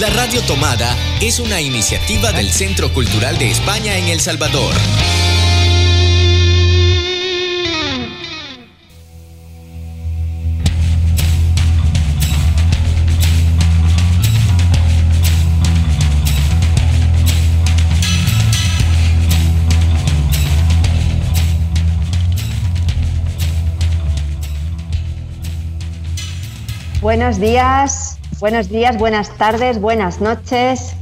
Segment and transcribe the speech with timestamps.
[0.00, 4.74] La Radio Tomada es una iniciativa del Centro Cultural de España en El Salvador.
[27.00, 30.94] Buenos días, Buenos días, buenas tardes, buenas noches.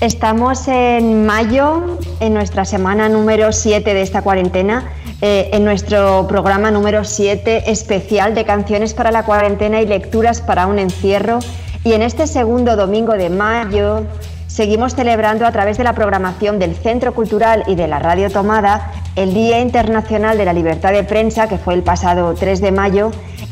[0.00, 4.88] Estamos en mayo, en nuestra semana número 7 de esta cuarentena,
[5.20, 10.68] eh, en nuestro programa número 7 especial de canciones para la cuarentena y lecturas para
[10.68, 11.40] un encierro.
[11.82, 14.04] Y en este segundo domingo de mayo
[14.46, 18.92] seguimos celebrando a través de la programación del Centro Cultural y de la Radio Tomada
[19.16, 23.10] el Día Internacional de la Libertad de Prensa, que fue el pasado 3 de mayo,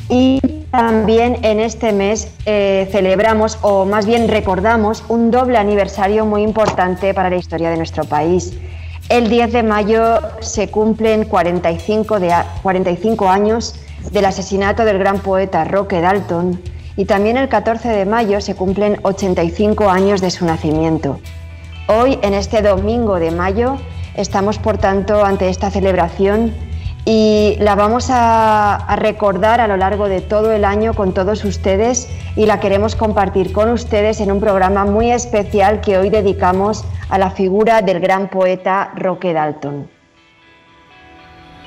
[0.09, 0.39] y
[0.77, 7.15] también en este mes eh, celebramos, o más bien recordamos, un doble aniversario muy importante
[7.15, 8.53] para la historia de nuestro país.
[9.09, 13.75] El 10 de mayo se cumplen 45, de, 45 años
[14.13, 16.61] del asesinato del gran poeta Roque Dalton
[16.95, 21.21] y también el 14 de mayo se cumplen 85 años de su nacimiento.
[21.89, 23.79] Hoy, en este domingo de mayo,
[24.15, 26.53] estamos por tanto ante esta celebración
[27.09, 32.09] y la vamos a, recordar a lo largo de todo el año con todos ustedes
[32.35, 37.17] y la queremos compartir con ustedes en un programa muy especial que hoy dedicamos a
[37.19, 39.89] la figura del gran poeta Roque Dalton.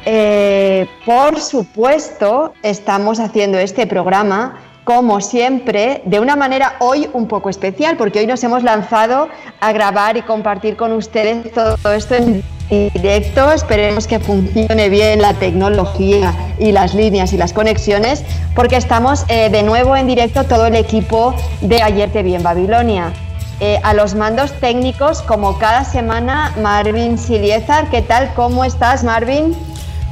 [0.05, 7.51] Eh, por supuesto, estamos haciendo este programa como siempre, de una manera hoy un poco
[7.51, 12.43] especial, porque hoy nos hemos lanzado a grabar y compartir con ustedes todo esto en
[12.95, 13.51] directo.
[13.51, 18.23] Esperemos que funcione bien la tecnología y las líneas y las conexiones,
[18.55, 22.41] porque estamos eh, de nuevo en directo todo el equipo de Ayer Te Vi en
[22.41, 23.13] Babilonia.
[23.59, 27.91] Eh, a los mandos técnicos, como cada semana, Marvin Siliezar.
[27.91, 28.33] ¿Qué tal?
[28.33, 29.55] ¿Cómo estás, Marvin?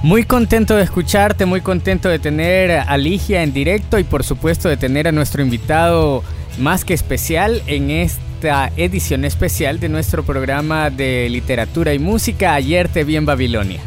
[0.04, 4.70] Muy contento de escucharte, muy contento de tener a Ligia en directo y por supuesto
[4.70, 6.24] de tener a nuestro invitado
[6.60, 12.90] más que especial en esta edición especial de nuestro programa de literatura y música Ayer
[12.90, 13.80] te vi en Babilonia.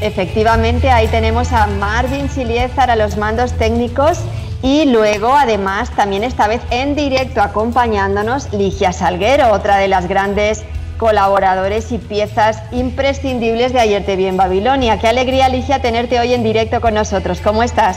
[0.00, 4.20] Efectivamente, ahí tenemos a Marvin Siliezar a los mandos técnicos
[4.62, 10.64] y luego, además, también esta vez en directo acompañándonos Ligia Salguero, otra de las grandes
[11.00, 14.98] colaboradores y piezas imprescindibles de Ayer te vi en Babilonia.
[14.98, 17.40] Qué alegría, Ligia, tenerte hoy en directo con nosotros.
[17.40, 17.96] ¿Cómo estás?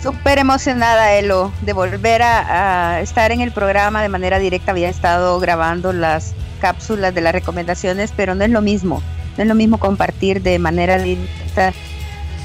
[0.00, 4.70] Súper emocionada, Elo, de volver a, estar en el programa de manera directa.
[4.70, 9.02] Había estado grabando las cápsulas de las recomendaciones, pero no es lo mismo.
[9.36, 11.72] No es lo mismo compartir de manera directa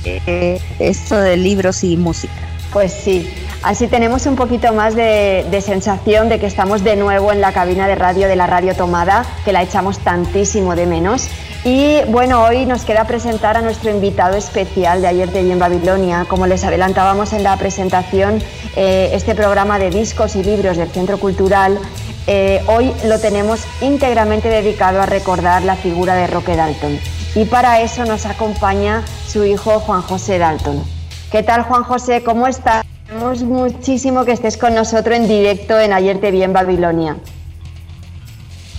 [0.06, 2.34] eh, esto de libros y música.
[2.74, 7.32] Pues sí, así tenemos un poquito más de, de, sensación de que estamos de nuevo
[7.32, 11.30] en la cabina de radio de la radio tomada, que la echamos tantísimo de menos.
[11.66, 15.60] Y bueno, hoy nos queda presentar a nuestro invitado especial de Ayer te vi en
[15.60, 16.26] Babilonia.
[16.28, 18.42] Como les adelantábamos en la presentación,
[18.76, 21.80] eh, este programa de discos y libros del Centro Cultural,
[22.28, 27.00] eh, hoy lo tenemos íntegramente dedicado a recordar la figura de Roque Dalton.
[27.36, 30.93] Y para eso nos acompaña su hijo Juan José Dalton.
[31.34, 32.22] ¿Qué tal Juan José?
[32.22, 32.86] ¿Cómo estás?
[33.08, 37.18] Queremos muchísimo que estés con nosotros en directo en Ayer te vi en Babilonia.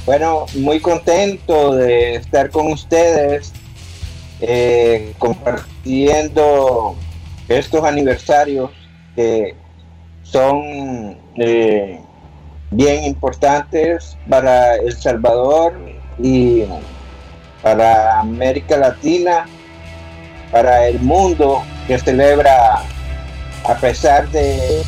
[0.06, 3.52] Bueno, muy contento de estar con ustedes
[4.40, 6.94] eh, compartiendo
[7.48, 8.70] estos aniversarios
[9.16, 9.56] que
[10.22, 11.98] son eh,
[12.70, 15.72] bien importantes para El Salvador
[16.22, 16.62] y
[17.64, 19.44] para América Latina,
[20.52, 22.82] para el mundo que celebra
[23.64, 24.82] a pesar de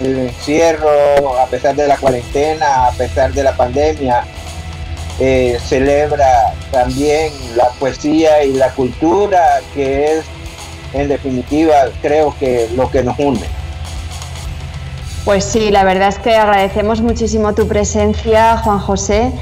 [0.00, 4.24] el encierro, a pesar de la cuarentena, a pesar de la pandemia,
[5.18, 10.24] eh, celebra también la poesía y la cultura, que es
[10.92, 13.46] en definitiva creo que lo que nos une.
[15.26, 19.32] Pues sí, la verdad es que agradecemos muchísimo tu presencia, Juan José.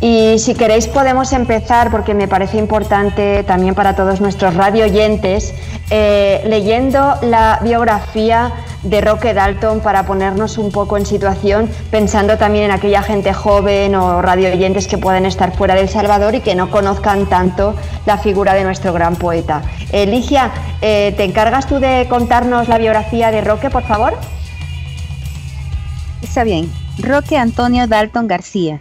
[0.00, 5.52] Y si queréis podemos empezar, porque me parece importante también para todos nuestros radio oyentes,
[5.90, 8.52] eh, leyendo la biografía
[8.84, 13.94] de Roque Dalton para ponernos un poco en situación, pensando también en aquella gente joven
[13.96, 17.74] o radio oyentes que pueden estar fuera del Salvador y que no conozcan tanto
[18.06, 19.60] la figura de nuestro gran poeta.
[19.92, 20.50] Eligia,
[20.80, 24.14] eh, ¿te encargas tú de contarnos la biografía de Roque, por favor?
[26.42, 26.70] Bien.
[26.98, 28.80] Roque Antonio Dalton García.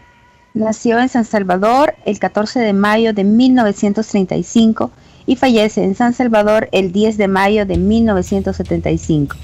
[0.56, 4.92] Nació en San Salvador el 14 de mayo de 1935
[5.28, 9.38] y fallece en San Salvador el 10 de mayo de 1975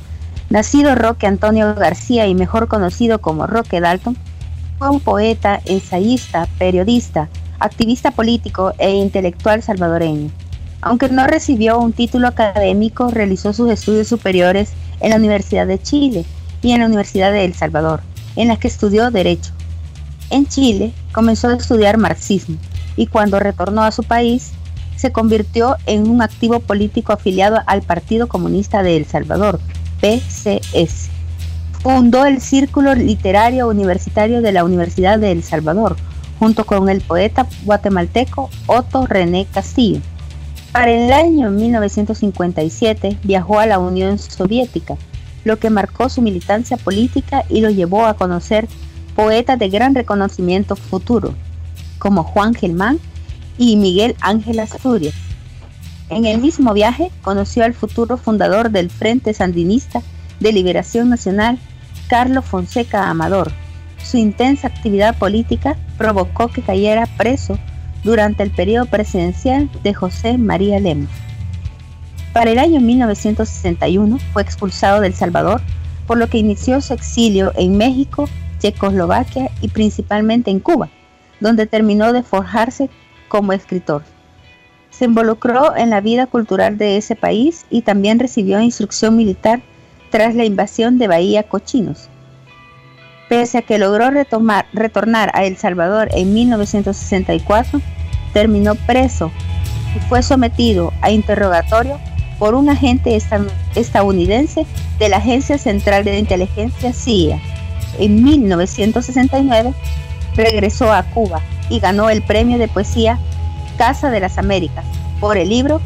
[0.49, 4.17] Nacido Roque Antonio García y mejor conocido como Roque Dalton,
[4.79, 7.29] fue un poeta, ensayista, periodista,
[7.59, 10.31] activista político e intelectual salvadoreño.
[10.81, 16.25] Aunque no recibió un título académico, realizó sus estudios superiores en la Universidad de Chile
[16.61, 18.01] y en la Universidad de El Salvador,
[18.35, 19.51] en las que estudió Derecho.
[20.29, 22.57] En Chile comenzó a estudiar marxismo
[22.95, 24.51] y cuando retornó a su país
[24.95, 29.59] se convirtió en un activo político afiliado al Partido Comunista de El Salvador,
[30.01, 31.09] PCS.
[31.81, 35.95] Fundó el Círculo Literario Universitario de la Universidad de El Salvador,
[36.37, 40.01] junto con el poeta guatemalteco Otto René Castillo.
[40.73, 44.97] Para el año 1957 viajó a la Unión Soviética,
[45.43, 48.67] lo que marcó su militancia política y lo llevó a conocer
[49.15, 51.33] poetas de gran reconocimiento futuro,
[51.97, 52.99] como Juan Gelmán
[53.57, 55.15] y Miguel Ángel Asturias.
[56.09, 60.01] En el mismo viaje conoció al futuro fundador del Frente Sandinista
[60.39, 61.59] de Liberación Nacional,
[62.07, 63.51] Carlos Fonseca Amador.
[64.03, 67.59] Su intensa actividad política provocó que cayera preso
[68.03, 71.09] durante el periodo presidencial de José María Lemos.
[72.39, 75.59] Para el año 1961 fue expulsado del Salvador,
[76.07, 80.87] por lo que inició su exilio en México, Checoslovaquia y principalmente en Cuba,
[81.41, 82.89] donde terminó de forjarse
[83.27, 84.03] como escritor.
[84.89, 89.61] Se involucró en la vida cultural de ese país y también recibió instrucción militar
[90.09, 92.07] tras la invasión de Bahía Cochinos.
[93.27, 97.81] Pese a que logró retomar, retornar a El Salvador en 1964,
[98.31, 99.29] terminó preso
[99.93, 101.99] y fue sometido a interrogatorio
[102.39, 103.15] por un agente
[103.75, 104.65] estadounidense
[104.97, 107.39] de la Agencia Central de Inteligencia CIA.
[107.99, 109.73] En 1969
[110.35, 113.19] regresó a Cuba y ganó el premio de poesía
[113.77, 114.85] Casa de las Américas
[115.19, 115.81] por el libro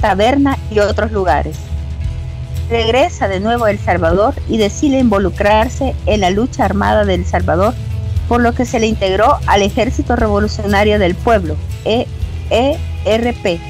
[0.00, 1.56] Taberna y otros lugares
[2.68, 7.26] regresa de nuevo a El Salvador y decide involucrarse en la lucha armada de El
[7.26, 7.74] Salvador,
[8.28, 13.60] por lo que se le integró al Ejército Revolucionario del Pueblo, ERP,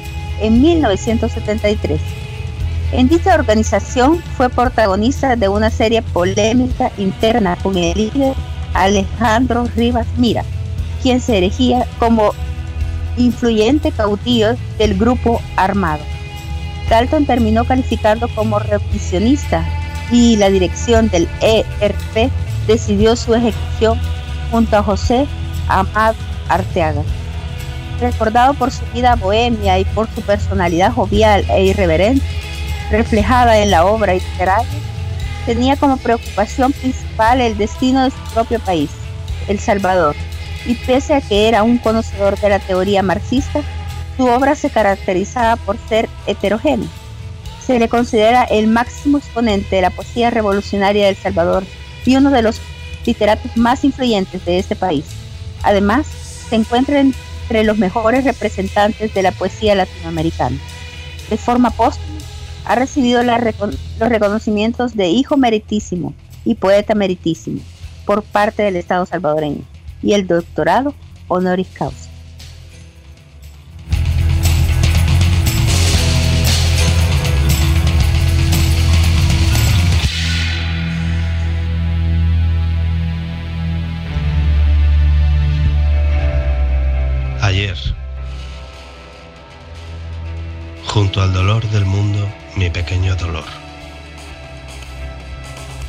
[0.41, 1.99] en 1973.
[2.91, 8.35] En dicha organización fue protagonista de una serie polémica interna con el líder
[8.73, 10.43] Alejandro Rivas Mira,
[11.01, 12.33] quien se erigía como
[13.17, 16.03] influyente caudillo del grupo armado.
[16.89, 19.65] Dalton terminó calificando como revisionista
[20.11, 22.31] y la dirección del ERP
[22.67, 23.99] decidió su ejecución
[24.51, 25.25] junto a José
[25.67, 26.15] Amad
[26.47, 27.01] Arteaga.
[27.99, 32.25] Recordado por su vida bohemia y por su personalidad jovial e irreverente,
[32.91, 34.67] reflejada en la obra literaria,
[35.45, 38.89] tenía como preocupación principal el destino de su propio país,
[39.47, 40.15] El Salvador,
[40.65, 43.61] y pese a que era un conocedor de la teoría marxista,
[44.17, 46.89] su obra se caracterizaba por ser heterogénea.
[47.65, 51.63] Se le considera el máximo exponente de la poesía revolucionaria de Salvador
[52.05, 52.59] y uno de los
[53.05, 55.05] literatos más influyentes de este país.
[55.63, 56.05] Además,
[56.49, 57.03] se encuentra
[57.45, 60.57] entre los mejores representantes de la poesía latinoamericana.
[61.29, 62.17] De forma póstuma,
[62.65, 67.61] ha recibido los reconocimientos de Hijo Meritísimo y Poeta Meritísimo
[68.05, 69.61] por parte del Estado salvadoreño
[70.01, 70.95] y el doctorado
[71.27, 72.04] honoris causa.
[90.95, 92.25] Junto al dolor del mundo,
[92.55, 93.43] mi pequeño dolor.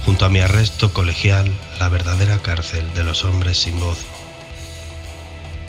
[0.05, 1.49] Junto a mi arresto colegial,
[1.79, 3.99] la verdadera cárcel de los hombres sin voz.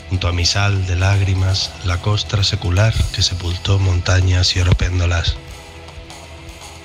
[0.08, 5.36] Junto a mi sal de lágrimas, la costra secular que sepultó montañas y oropéndolas.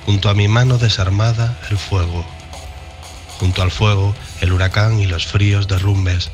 [0.06, 2.24] Junto a mi mano desarmada, el fuego.
[3.40, 6.30] Junto al fuego, el huracán y los fríos derrumbes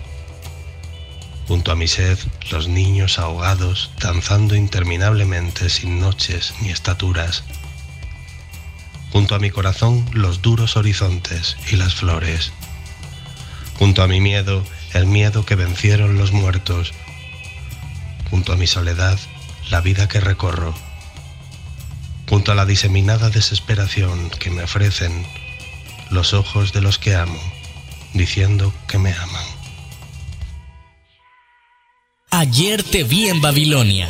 [1.49, 2.19] Junto a mi sed,
[2.51, 7.43] los niños ahogados, danzando interminablemente sin noches ni estaturas.
[9.11, 12.51] Junto a mi corazón, los duros horizontes y las flores.
[13.79, 14.63] Junto a mi miedo,
[14.93, 16.91] el miedo que vencieron los muertos.
[18.29, 19.17] Junto a mi soledad,
[19.71, 20.75] la vida que recorro.
[22.29, 25.25] Junto a la diseminada desesperación que me ofrecen
[26.11, 27.41] los ojos de los que amo,
[28.13, 29.58] diciendo que me aman.
[32.31, 34.07] Ayer te vi en Babilonia.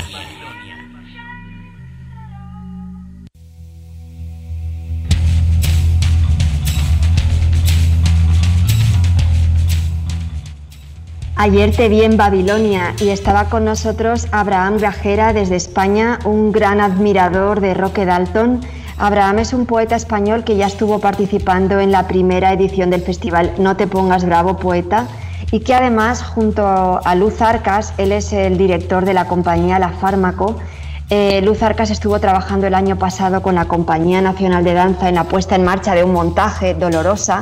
[11.37, 16.81] Ayer te vi en Babilonia y estaba con nosotros Abraham Grajera desde España, un gran
[16.81, 18.59] admirador de Roque Dalton,
[18.97, 23.53] Abraham es un poeta español que ya estuvo participando en la primera edición del festival
[23.57, 25.07] No te pongas bravo, poeta,
[25.51, 26.65] y que además, junto
[27.03, 30.57] a Luz Arcas, él es el director de la compañía La Fármaco,
[31.11, 35.15] eh, Luz Arcas estuvo trabajando el año pasado con la Compañía Nacional de Danza en
[35.15, 37.41] la puesta en marcha de un montaje dolorosa,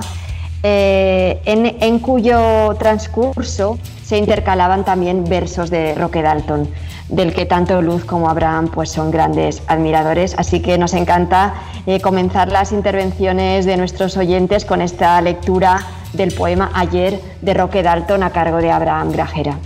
[0.64, 6.70] eh, en, cuyo transcurso se intercalaban también versos de Roque Dalton,
[7.10, 10.34] del que tanto Luz como Abraham pues, son grandes admiradores.
[10.38, 16.34] Así que nos encanta eh, comenzar las intervenciones de nuestros oyentes con esta lectura del
[16.34, 19.58] poema Ayer de Roque Dalton a cargo de Abraham Grajera.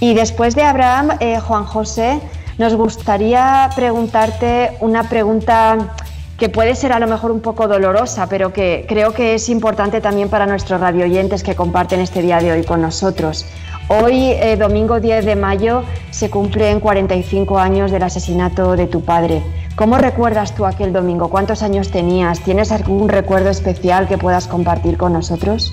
[0.00, 2.20] Y después de Abraham, Juan José
[2.58, 5.94] nos gustaría preguntarte una pregunta
[6.38, 10.00] que puede ser a lo mejor un poco dolorosa, pero que creo que es importante
[10.00, 13.46] también para nuestros radioyentes que comparten este día de hoy con nosotros.
[13.88, 19.42] Hoy, eh, domingo 10 de mayo, se cumplen 45 años del asesinato de tu padre.
[19.76, 21.30] ¿Cómo recuerdas tú aquel domingo?
[21.30, 22.40] ¿Cuántos años tenías?
[22.40, 25.72] ¿Tienes algún recuerdo especial que puedas compartir con nosotros?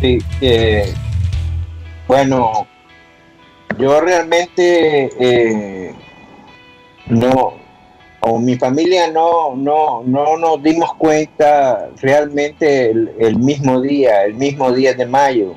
[0.00, 0.94] Sí, eh,
[2.08, 2.66] bueno,
[3.78, 5.94] yo realmente eh,
[7.08, 7.52] no,
[8.20, 14.72] o mi familia no, no, no nos dimos cuenta realmente el, mismo día, el mismo
[14.72, 15.54] día de mayo,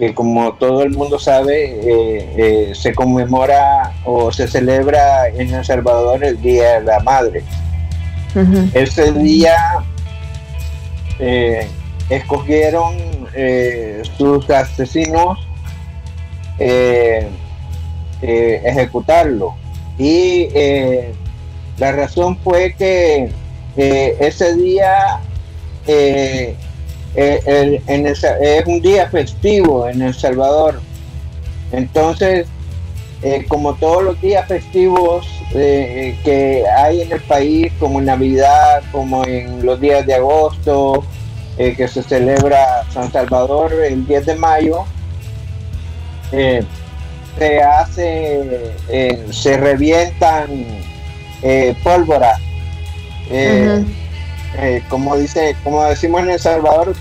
[0.00, 5.64] que como todo el mundo sabe, eh, eh, se conmemora o se celebra en El
[5.64, 7.44] Salvador el Día de la Madre.
[8.74, 9.56] Ese día
[12.08, 12.94] escogieron
[14.16, 15.38] sus asesinos
[16.60, 17.26] eh,
[18.20, 19.54] eh, ejecutarlo.
[19.96, 21.14] Y eh,
[21.78, 23.30] la razón fue que
[23.76, 25.20] ese día
[27.14, 30.80] es un día festivo en El Salvador.
[31.72, 32.46] Entonces,
[33.48, 39.64] como todos los días festivos que hay en el país, como en Navidad, como en
[39.64, 41.04] los días de agosto,
[41.56, 44.84] que se celebra San Salvador el 10 de mayo,
[46.32, 46.62] eh,
[47.38, 50.64] se hace, eh, se revientan
[54.58, 56.94] eh, como dice, como decimos en El Salvador,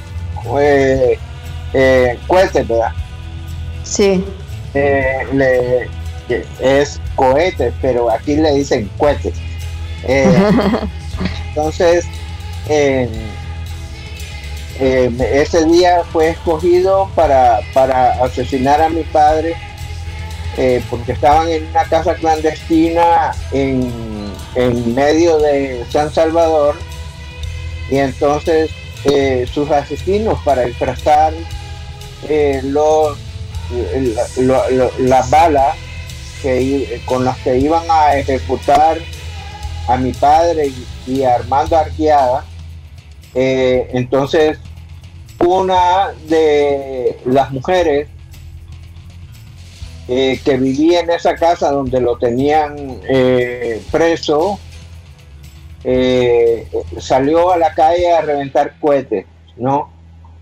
[0.44, 1.20] cohetes,
[2.68, 2.92] ¿verdad?
[3.84, 4.24] Sí.
[6.60, 9.34] es cohetes, pero aquí le dicen cohetes.
[11.50, 12.06] entonces,
[12.70, 13.10] eh,
[14.80, 19.56] ese día fue escogido para, para asesinar a mi padre
[20.58, 24.34] eh, porque estaban en una casa clandestina en,
[24.94, 26.76] medio de San Salvador
[27.90, 28.72] y entonces
[29.06, 31.34] eh, sus asesinos para disfrazar
[32.64, 33.18] los,
[35.00, 35.78] las balas
[36.42, 38.98] que, con las que iban a ejecutar
[39.88, 40.72] a mi padre
[41.08, 42.46] y, a Armando Arqueada,
[43.34, 44.58] entonces
[45.40, 48.08] una de las mujeres
[50.12, 54.60] eh, que vivía en esa casa donde lo tenían eh, preso,
[55.84, 56.68] eh,
[57.00, 59.26] salió a la calle a reventar cohetes,
[59.58, 59.92] ¿no?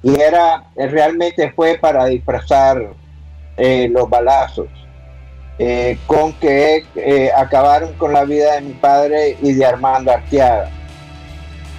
[0.04, 2.82] Y era, realmente fue para disfrazar
[3.58, 4.68] los balazos,
[6.06, 6.84] con que
[7.36, 10.70] acabaron con la vida de mi padre y de Armando Arteaga.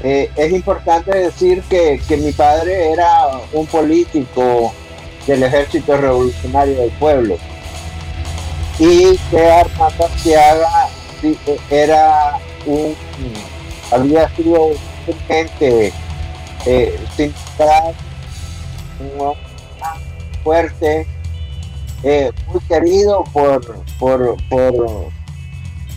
[0.03, 3.11] Eh, es importante decir que, mi padre era
[3.53, 4.73] un político
[5.27, 7.37] del ejército revolucionario del pueblo
[8.79, 10.89] y que Armando Arteaga
[11.69, 12.95] era un
[13.91, 14.71] había sido
[15.27, 15.93] gente
[16.67, 16.99] eh,
[19.01, 19.35] un
[20.43, 21.07] fuerte
[22.03, 25.11] eh, muy querido por, por, por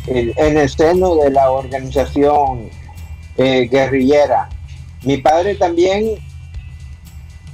[0.08, 2.70] en el seno de la organización
[3.38, 4.50] eh, guerrillera.
[5.04, 6.18] Mi padre también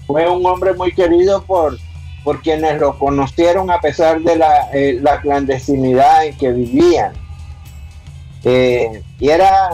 [0.06, 1.78] fue un hombre muy querido por,
[2.24, 7.14] por quienes lo conocieron a pesar de la, eh, clandestinidad en que vivían.
[8.50, 9.70] Eh, y era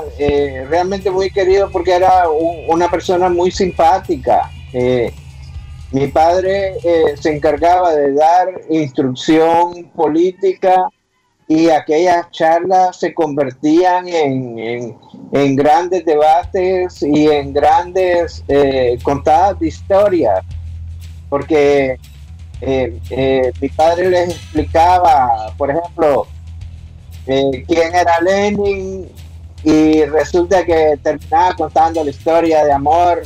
[0.69, 2.29] realmente muy querido porque era
[2.67, 4.49] una persona muy simpática.
[5.91, 6.75] mi padre
[7.19, 10.89] se encargaba de dar instrucción política
[11.47, 20.43] y aquellas charlas se convertían en, grandes debates y en grandes eh, contadas de historias,
[21.29, 21.99] porque
[22.61, 26.27] eh, eh, mi padre les explicaba, por ejemplo,
[27.25, 29.09] quién era Lenin
[29.63, 33.23] y resulta que terminaba contando la historia de amor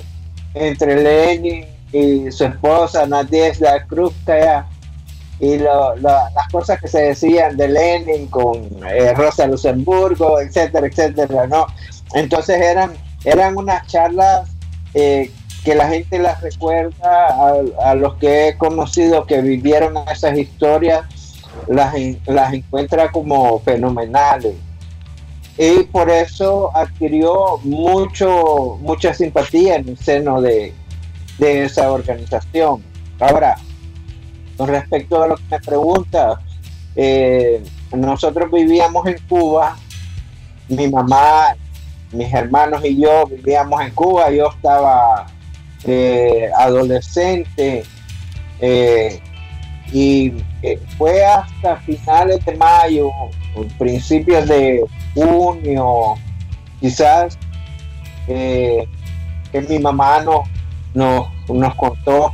[0.54, 4.68] entre Lenin y su esposa Nadezhda Krupskaya
[5.40, 11.68] y las cosas que se decían de Lenin con eh, Rosa Luxemburgo, etcétera, etcétera, ¿no?
[12.14, 14.50] Entonces eran, eran unas charlas
[14.94, 15.32] eh,
[15.64, 17.28] que la gente las recuerda
[17.84, 21.02] a, los que he conocido que vivieron esas historias,
[21.68, 21.94] las,
[22.26, 24.56] las encuentra como fenomenales.
[25.58, 30.74] Y por eso adquirió mucho, mucha simpatía en el seno de,
[31.40, 32.84] de esa organización.
[33.20, 33.56] Ahora,
[34.56, 36.40] con respecto a lo que me pregunta,
[36.96, 37.64] eh,
[37.96, 39.78] nosotros vivíamos en Cuba,
[40.68, 41.56] mi mamá,
[42.12, 45.28] mis hermanos y yo vivíamos en Cuba, yo estaba
[45.84, 47.84] eh, adolescente
[48.60, 49.20] eh,
[49.92, 50.34] y
[50.98, 53.10] fue hasta finales de mayo,
[53.78, 54.84] principios de
[55.14, 56.16] junio,
[56.80, 57.38] quizás,
[58.26, 58.88] que
[59.70, 62.34] mi mamá nos, nos contó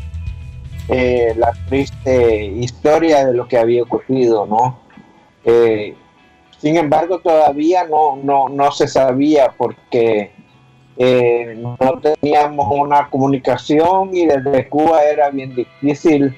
[0.90, 4.80] eh, la triste historia de lo que había ocurrido, ¿no?
[5.46, 5.96] Eh,
[6.58, 10.32] sin embargo, todavía no, no, se sabía porque
[10.98, 16.36] eh, no teníamos una comunicación y desde Cuba era bien difícil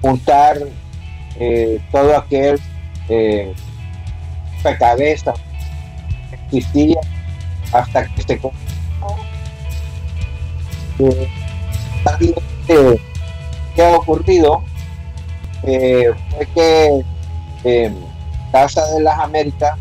[0.00, 0.58] juntar
[1.90, 2.60] todo aquel
[4.78, 5.34] cabeza
[6.30, 7.00] que existía
[7.72, 8.40] hasta que se
[13.74, 14.62] que ha ocurrido
[15.62, 17.04] eh, fue que
[17.64, 17.92] eh,
[18.50, 19.78] Casa de las Américas,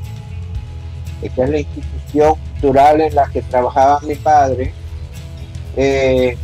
[1.20, 4.74] que es la institución cultural en la que trabajaba mi padre,
[5.75, 6.38] eh,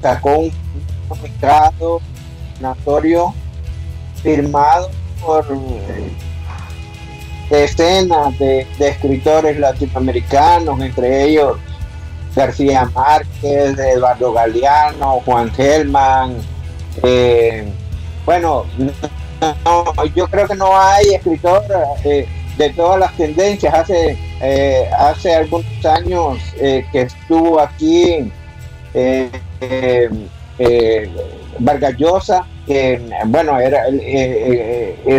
[0.00, 0.52] sacó un
[1.08, 2.00] comunicado
[2.60, 3.34] natorio
[4.22, 4.90] firmado
[5.24, 5.46] por
[7.50, 11.58] decenas de escritores latinoamericanos, entre ellos
[12.36, 16.36] García Márquez, Eduardo Galeano, Juan Gelman.
[17.02, 17.66] Eh,
[18.26, 18.66] bueno,
[20.14, 21.64] yo creo que no hay escritor
[22.04, 23.72] eh, de todas las tendencias.
[23.72, 28.30] Hace, eh, hace algunos años que estuvo aquí
[31.58, 32.46] Vargallosa,
[33.26, 33.84] bueno, era,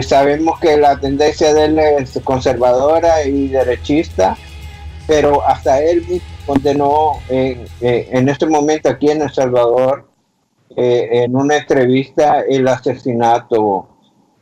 [0.02, 4.38] sabemos que la tendencia de él es conservadora y derechista,
[5.08, 10.08] pero hasta él condenó en, eh, en este momento aquí en El Salvador,
[10.76, 13.88] eh, en una entrevista, el asesinato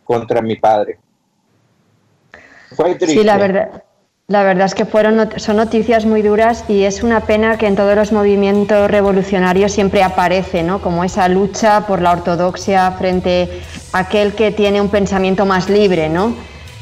[0.04, 1.00] contra mi padre.
[2.76, 3.20] Fue triste.
[3.20, 3.84] Sí, la verdad.
[4.28, 7.76] La verdad es que fueron son noticias muy duras y es una pena que en
[7.76, 10.82] todos los movimientos revolucionarios siempre aparece, ¿no?
[10.82, 13.62] Como esa lucha por la ortodoxia frente
[13.94, 16.34] a aquel que tiene un pensamiento más libre, ¿no?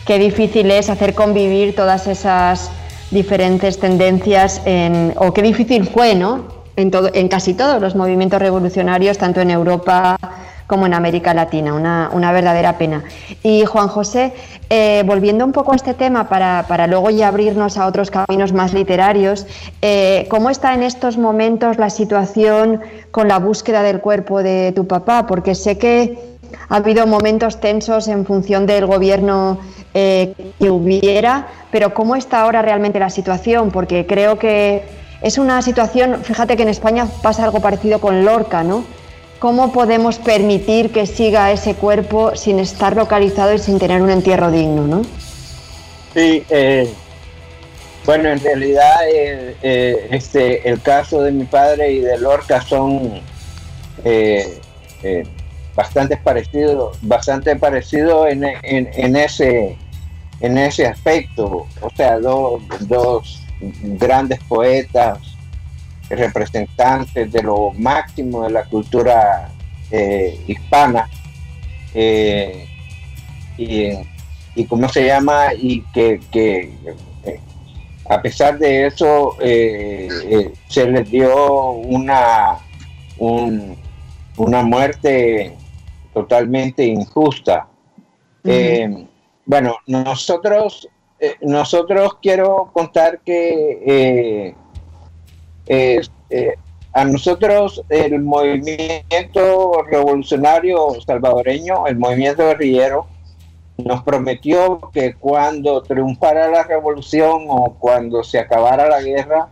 [0.05, 2.71] Qué difícil es hacer convivir todas esas
[3.11, 6.45] diferentes tendencias en, o qué difícil fue, ¿no?
[6.77, 10.17] En, todo, en casi todos los movimientos revolucionarios, tanto en Europa
[10.73, 13.03] como en América Latina, una, una verdadera pena.
[13.43, 14.33] Y Juan José,
[14.71, 18.53] eh, volviendo un poco a este tema para, para, luego ya abrirnos a otros caminos
[18.53, 19.45] más literarios,
[19.83, 22.81] eh, ¿cómo está en estos momentos la situación
[23.11, 25.27] con la búsqueda del cuerpo de tu papá?
[25.27, 26.17] Porque sé que
[26.69, 29.59] ha habido momentos tensos en función del gobierno
[29.93, 33.69] eh, que hubiera, pero ¿cómo está ahora realmente la situación?
[33.69, 34.81] Porque creo que
[35.21, 39.02] es una situación, fíjate que en España pasa algo parecido con Lorca, ¿no?
[39.43, 44.49] ¿Cómo podemos permitir que siga ese cuerpo sin estar localizado y sin tener un entierro
[44.51, 45.01] digno, no?
[46.13, 46.89] Sí, eh,
[48.05, 53.19] bueno, en realidad eh, este, el caso de mi padre y de Lorca son
[55.75, 59.75] bastante parecidos, bastante parecido en, ese
[60.39, 65.19] en ese aspecto, o sea, dos grandes poetas,
[66.09, 69.49] representantes de lo máximo de la cultura
[69.91, 71.09] eh, hispana,
[71.93, 72.67] eh,
[73.57, 76.71] y, cómo se llama, y que,
[78.09, 82.57] a pesar de eso eh, se les dio una,
[83.17, 85.55] una muerte
[86.13, 87.67] totalmente injusta.
[89.45, 90.87] Bueno, nosotros,
[91.19, 94.55] eh, nosotros quiero contar que
[95.67, 96.01] eh,
[96.93, 103.07] a nosotros el movimiento revolucionario salvadoreño, el movimiento guerrillero,
[103.77, 109.49] nos prometió que cuando triunfara la revolución o cuando se acabara la guerra,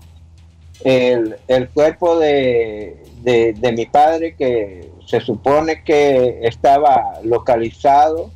[0.83, 1.37] el,
[1.73, 8.31] cuerpo de, de mi padre, que se supone que estaba localizado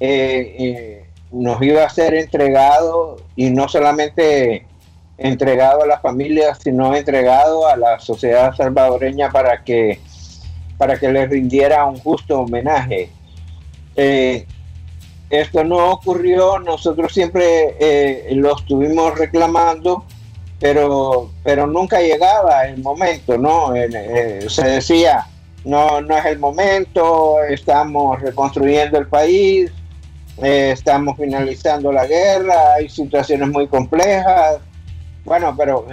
[0.00, 4.64] eh, eh, nos iba a ser entregado y no solamente
[5.18, 10.00] entregado a la familia, sino entregado a la sociedad salvadoreña para que
[10.78, 13.10] para que le rindiera un justo homenaje.
[13.96, 14.46] Eh,
[15.28, 20.04] esto no ocurrió, nosotros siempre eh, lo estuvimos reclamando,
[20.60, 23.74] pero, pero nunca llegaba el momento, ¿no?
[23.74, 25.26] Eh, se decía,
[25.64, 29.70] no, no es el momento, estamos reconstruyendo el país,
[30.40, 34.60] estamos finalizando la guerra, hay situaciones muy complejas,
[35.28, 35.86] bueno, pero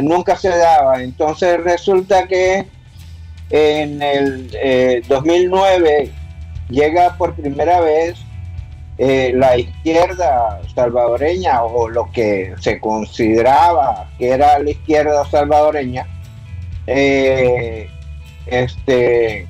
[0.00, 1.02] nunca se daba.
[1.02, 2.66] Entonces resulta que
[3.50, 6.10] en el 2009
[6.68, 8.18] llega por primera vez
[8.98, 16.06] eh, la izquierda salvadoreña o lo que se consideraba que era la izquierda salvadoreña,
[16.86, 17.88] eh,
[18.46, 19.48] este,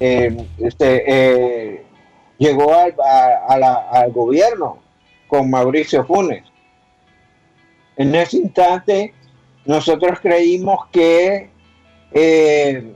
[0.00, 1.84] em, este eh,
[2.38, 2.94] llegó al,
[3.62, 4.78] al gobierno
[5.28, 6.42] con Mauricio Funes.
[8.00, 9.12] En ese instante
[9.66, 11.50] nosotros creímos que
[12.12, 12.94] el,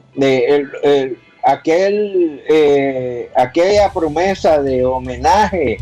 [1.45, 5.77] aquel, eh, aquella promesa de homenaje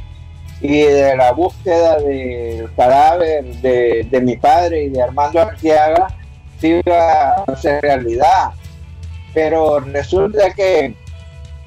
[0.60, 6.08] y de la búsqueda del cadáver de, mi padre y de Armando Arteaga
[6.60, 8.50] iba a ser realidad.
[9.32, 10.96] Pero resulta que,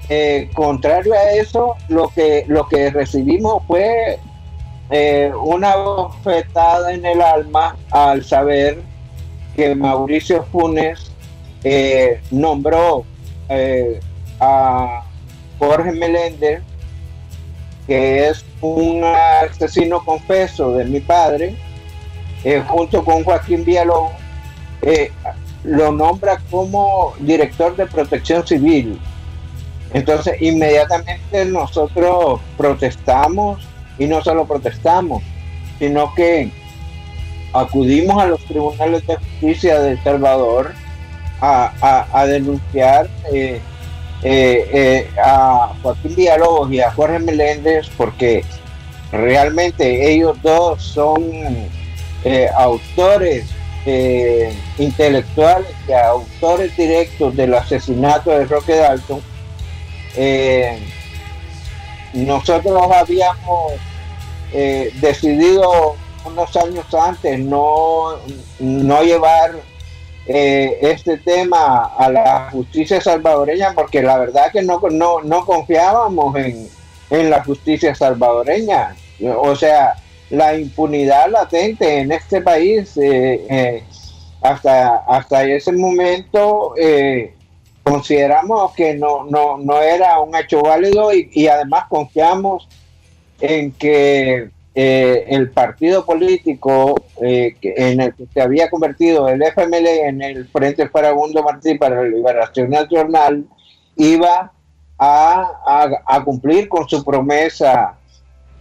[0.09, 4.19] eh, contrario a eso, lo que, lo que recibimos fue
[4.89, 8.81] eh, una bofetada en el alma al saber
[9.55, 11.11] que Mauricio Funes
[12.31, 13.05] nombró
[13.49, 13.99] eh,
[14.39, 15.03] a
[15.59, 16.61] Jorge Meléndez,
[17.87, 21.55] que es un asesino confeso de mi padre,
[22.43, 24.09] eh, junto con Joaquín Villalón,
[24.81, 25.11] eh,
[25.63, 28.99] lo nombra como director de protección civil.
[29.93, 33.65] Entonces, inmediatamente nosotros protestamos
[33.97, 35.23] y no solo protestamos,
[35.79, 36.51] sino que
[37.53, 40.73] acudimos a los tribunales de justicia de El Salvador
[41.41, 43.59] a, denunciar eh,
[44.23, 48.43] eh, eh, a Joaquín Villalobos y a Jorge Meléndez porque
[49.11, 51.31] realmente ellos dos son
[52.57, 53.45] autores
[54.79, 59.21] intelectuales y autores directos del asesinato de Roque Dalton.
[62.15, 63.73] Nosotros habíamos
[65.01, 68.17] decidido unos años antes no,
[68.59, 69.51] no llevar
[70.27, 76.35] eh, este tema a la justicia salvadoreña porque la verdad que no, no, no confiábamos
[76.35, 76.67] en,
[77.11, 78.95] en la justicia salvadoreña.
[79.37, 79.95] O sea,
[80.31, 83.83] la impunidad latente en este país eh, eh,
[84.41, 86.73] hasta, hasta ese momento
[87.85, 92.67] consideramos que no, no, no era un hecho válido y, además confiamos
[93.39, 99.85] en que eh, el partido político eh, en el que se había convertido el FML
[99.85, 103.45] en el Frente Farabundo Martí para la Liberación Nacional
[103.97, 104.51] iba
[104.97, 107.97] a, cumplir con su promesa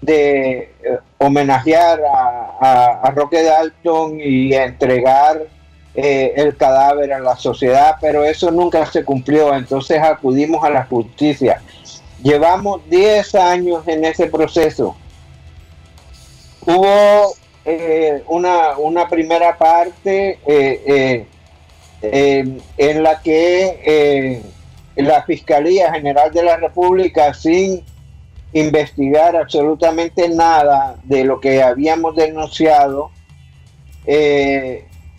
[0.02, 1.98] de eh, homenajear
[2.60, 5.46] a, Roque Dalton y entregar
[5.94, 11.62] el cadáver a la sociedad, pero eso nunca se cumplió, entonces acudimos a la justicia.
[12.22, 14.96] Llevamos 10 años en ese proceso
[16.66, 21.26] hubo eh, una, primera parte eh,
[22.02, 24.42] eh, en la que
[24.96, 27.82] la Fiscalía General de la República, sin
[28.52, 33.10] investigar absolutamente nada de lo que habíamos denunciado,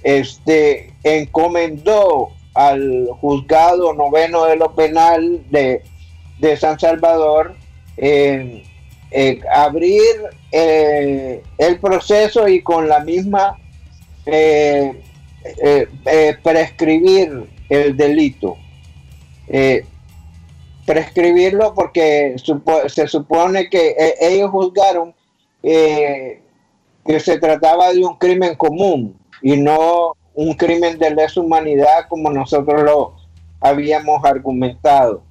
[0.05, 5.81] este, encomendó al juzgado noveno de lo penal de,
[6.37, 7.55] de San Salvador
[7.97, 8.61] eh,
[9.51, 10.03] abrir
[10.51, 13.57] eh, el proceso y con la misma
[14.27, 14.93] eh,
[16.43, 18.57] prescribir el delito.
[20.85, 22.35] prescribirlo porque
[22.87, 25.15] se supone que ellos juzgaron
[25.63, 26.39] que
[27.19, 29.15] se trataba de un crimen común
[29.45, 33.13] y no un crimen de lesa humanidad como nosotros lo
[33.61, 35.21] habíamos argumentado.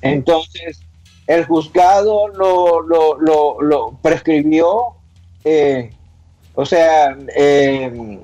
[0.00, 0.80] Entonces,
[1.26, 4.94] el juzgado lo, lo, prescribió,
[5.44, 5.92] eh,
[6.54, 8.18] o sea, eh,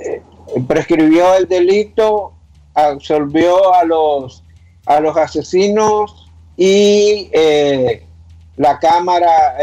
[0.00, 0.22] eh,
[0.66, 2.32] prescribió el delito,
[2.72, 4.42] absolvió a los,
[4.86, 7.30] a los asesinos y
[8.56, 9.58] la Cámara,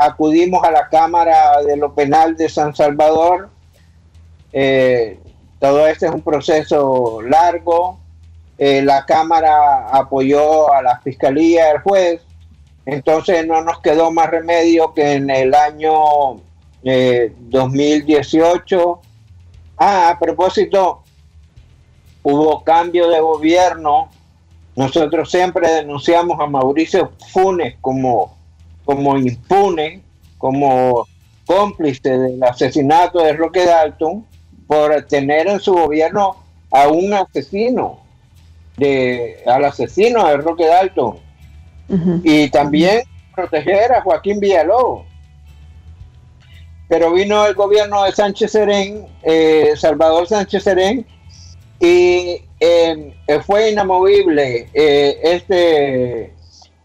[0.00, 3.50] acudimos a la Cámara de lo Penal de San Salvador.
[5.58, 7.98] Todo este es un proceso largo,
[8.58, 12.22] eh, la Cámara apoyó a la Fiscalía, el juez,
[12.86, 16.40] entonces no nos quedó más remedio que en el año
[16.82, 19.08] 2018, eh,
[19.76, 21.02] ah, a propósito,
[22.22, 24.08] hubo cambio de gobierno,
[24.74, 28.36] nosotros siempre denunciamos a Mauricio Funes como,
[28.86, 30.02] como impune,
[30.38, 31.06] como
[31.46, 34.24] cómplice del asesinato de Roque Dalton,
[34.66, 36.36] por tener en su gobierno
[36.70, 38.00] a un asesino,
[38.76, 41.18] de, al asesino de Roque Dalton.
[42.24, 43.02] Y también
[43.34, 45.06] proteger a Joaquín Villalobos.
[46.88, 51.06] Pero vino el gobierno de Sánchez Serén, eh, Salvador Sánchez Serén,
[51.80, 53.12] y em,
[53.44, 56.32] fue inamovible eh, este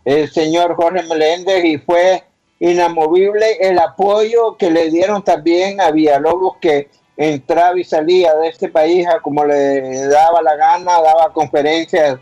[0.04, 2.24] el señor Jorge Meléndez y fue
[2.60, 6.90] inamovible el apoyo que le dieron también a Villalobos que
[7.30, 12.20] entraba y salía de este país a como le daba la gana, daba conferencias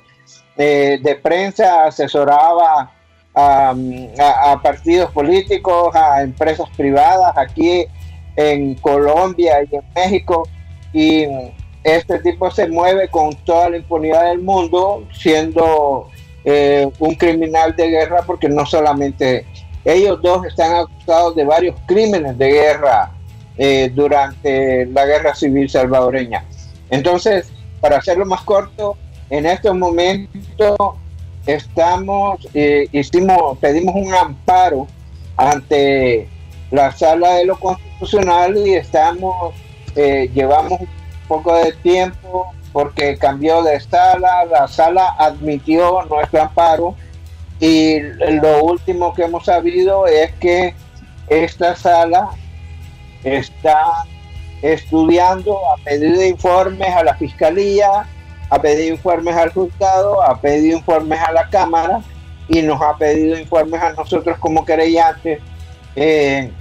[0.57, 2.91] eh, de prensa, asesoraba
[3.33, 3.73] a,
[4.19, 7.85] a, partidos políticos, a empresas privadas aquí
[8.35, 10.47] en Colombia y en México.
[10.91, 11.25] Y
[11.83, 16.09] este tipo se mueve con toda la impunidad del mundo, siendo
[16.43, 19.45] eh, un criminal de guerra, porque no solamente
[19.85, 23.12] ellos dos están acusados de varios crímenes de guerra
[23.60, 26.43] eh, durante la guerra civil salvadoreña.
[26.89, 28.98] Entonces, para hacerlo más corto,
[29.30, 30.76] en estos momentos
[31.45, 34.88] estamos, eh, hicimos, pedimos un amparo
[35.38, 36.28] ante
[36.72, 39.54] la sala de lo constitucional y estamos,
[40.34, 40.80] llevamos
[41.28, 46.95] poco de tiempo porque cambió de sala, la sala admitió nuestro amparo
[47.60, 50.74] y lo último que hemos sabido es que
[51.28, 52.30] esta sala
[53.23, 53.86] está
[54.62, 58.05] estudiando, a pedido informes a la fiscalía,
[58.49, 62.01] ha pedido informes al juzgado, ha pedido informes a la Cámara
[62.47, 65.39] y nos ha pedido informes a nosotros como querellantes.
[65.95, 66.51] Eh,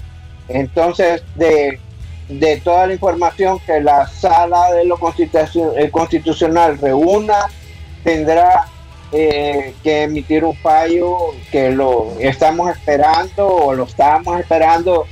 [0.49, 1.81] entonces, de
[2.29, 4.99] de toda la información que la sala de lo
[5.77, 7.47] eh, constitucional reúna,
[8.05, 8.66] tendrá
[9.12, 11.16] eh, que emitir un fallo
[11.51, 15.07] que lo estamos esperando o lo estábamos esperando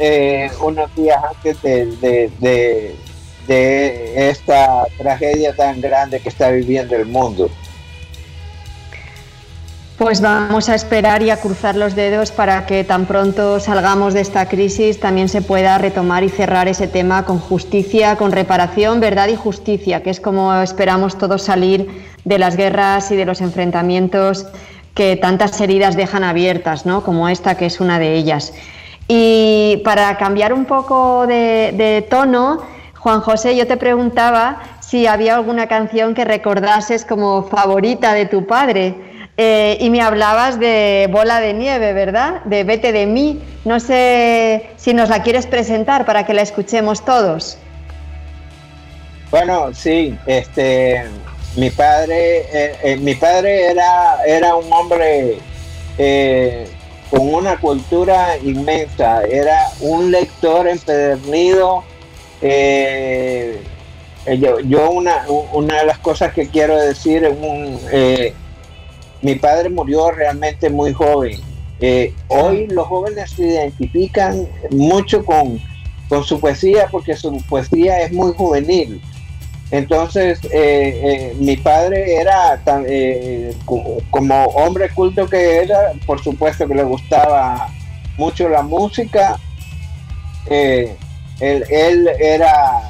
[0.00, 2.30] eh, unos días antes de,
[3.46, 7.50] de esta tragedia tan grande que está viviendo el mundo.
[10.00, 14.22] Pues vamos a esperar y a cruzar los dedos para que tan pronto salgamos de
[14.22, 19.28] esta crisis también se pueda retomar y cerrar ese tema con justicia, con reparación, verdad
[19.28, 24.46] y justicia, que es como esperamos todos salir de las guerras y de los enfrentamientos
[24.94, 27.04] que tantas heridas dejan abiertas, ¿no?
[27.04, 28.54] como esta que es una de ellas.
[29.12, 32.58] Y para cambiar un poco de, tono,
[32.96, 38.46] Juan José, yo te preguntaba si había alguna canción que recordases como favorita de tu
[38.46, 38.94] padre.
[39.36, 42.44] Eh, y me hablabas de Bola de Nieve, ¿verdad?
[42.44, 43.42] De Vete de mí.
[43.64, 47.58] No sé si nos la quieres presentar para que la escuchemos todos.
[49.32, 51.02] Bueno, sí, este,
[51.56, 55.40] mi padre, eh, eh, mi padre era, era un hombre
[57.10, 61.82] con una cultura inmensa, era un lector empedernido.
[62.40, 67.78] yo, yo una, una de las cosas que quiero decir es un
[69.22, 71.40] mi padre murió realmente muy joven.
[71.80, 75.58] Eh, hoy los jóvenes se identifican mucho con,
[76.08, 79.00] con, su poesía porque su poesía es muy juvenil.
[79.70, 82.84] Entonces, eh, eh, mi padre era, tan,
[84.10, 87.68] como hombre culto que era, por supuesto que le gustaba
[88.16, 89.38] mucho la música.
[90.48, 90.96] él,
[91.40, 92.80] él, era,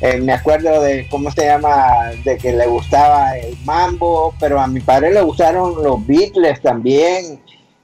[0.00, 4.66] eh, me acuerdo de cómo se llama, de que le gustaba el mambo, pero a
[4.66, 7.40] mi padre le gustaron los Beatles también.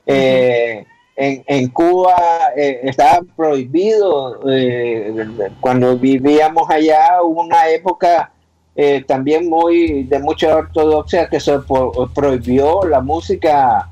[0.06, 0.84] Eh,
[1.16, 2.16] en, Cuba
[2.56, 4.40] eh, estaba prohibido,
[5.60, 8.32] cuando vivíamos allá una época
[9.06, 11.58] también muy de mucha ortodoxia que se
[12.14, 13.88] prohibió la música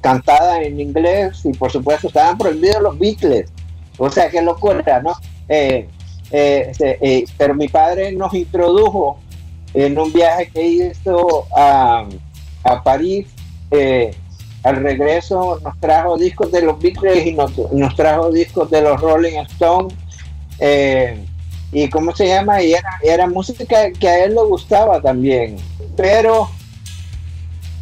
[0.00, 3.50] cantada en inglés y por supuesto estaban prohibidos los Beatles.
[3.98, 5.14] O sea, qué locura, ¿no?
[5.48, 5.88] Eh,
[6.30, 9.18] este, eh, pero mi padre nos introdujo
[9.74, 12.06] en un viaje que hizo a,
[12.64, 13.26] a París.
[13.70, 14.14] Eh,
[14.62, 19.38] al regreso nos trajo discos de los Beatles y nos, trajo discos de los Rolling
[19.50, 19.94] Stones.
[21.72, 25.56] y cómo se llama, y era, música que a él le gustaba también,
[25.96, 26.48] pero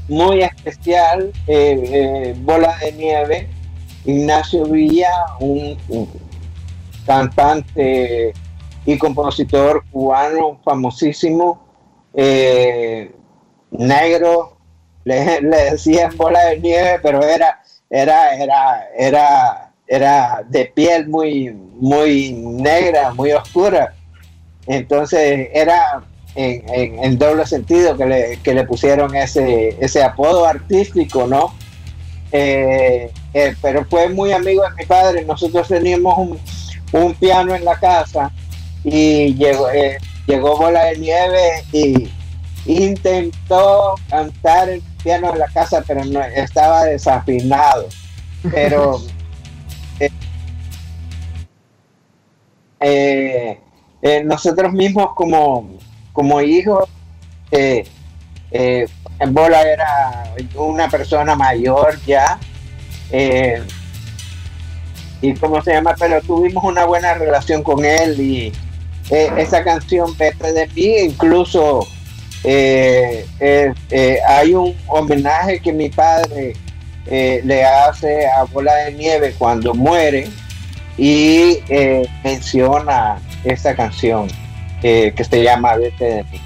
[0.09, 1.33] muy especial,
[2.45, 3.49] Bola de Nieve,
[4.05, 5.11] Ignacio Villa,
[5.41, 5.77] un
[7.07, 8.35] cantante
[8.85, 11.61] y compositor cubano famosísimo,
[12.15, 13.13] eh,
[13.71, 14.56] negro,
[15.07, 15.41] le,
[15.71, 23.15] decían bola de nieve, pero era, era, era, era, era de piel muy, muy negra,
[23.15, 23.95] muy oscura.
[24.67, 26.03] Entonces era
[26.35, 31.55] en, doble sentido que le, que le pusieron ese, ese apodo artístico, ¿no?
[32.33, 35.25] Eh, eh, pero fue muy amigo de mi padre.
[35.25, 36.41] Nosotros teníamos un,
[36.93, 38.33] un piano en la casa
[38.83, 42.11] y llegó, eh, llegó Bola de Nieve y
[42.67, 47.87] intentó cantar el piano en la casa, pero no, estaba desafinado.
[48.51, 49.01] Pero
[54.25, 55.79] nosotros mismos como,
[56.13, 56.89] como hijos,
[59.29, 62.41] Bola era una persona mayor ya,
[63.13, 63.63] eh,
[65.23, 68.53] y cómo se llama, pero tuvimos una buena relación con él y
[69.11, 71.87] eh, esa canción Vete de mí, incluso
[72.49, 76.55] eh, hay un homenaje que mi padre
[77.07, 80.29] le hace a Bola de Nieve cuando muere
[80.97, 81.59] y
[82.25, 84.29] menciona esa canción
[84.81, 86.46] que se llama Vete de mí.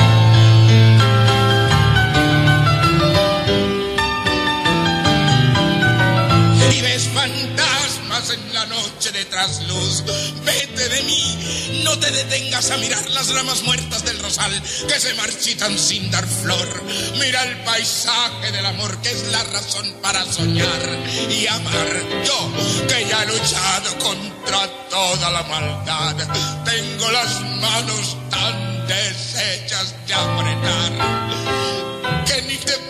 [9.41, 10.03] Trasluz.
[10.45, 14.51] Vete de mí, no te detengas a mirar las ramas muertas del rosal
[14.87, 16.83] que se marchitan sin dar flor.
[17.19, 20.99] Mira el paisaje del amor que es la razón para soñar
[21.29, 21.89] y amar.
[22.23, 22.51] Yo
[22.87, 26.15] que ya he luchado contra toda la maldad,
[26.63, 30.91] tengo las manos tan deshechas de apretar
[32.25, 32.80] que ni te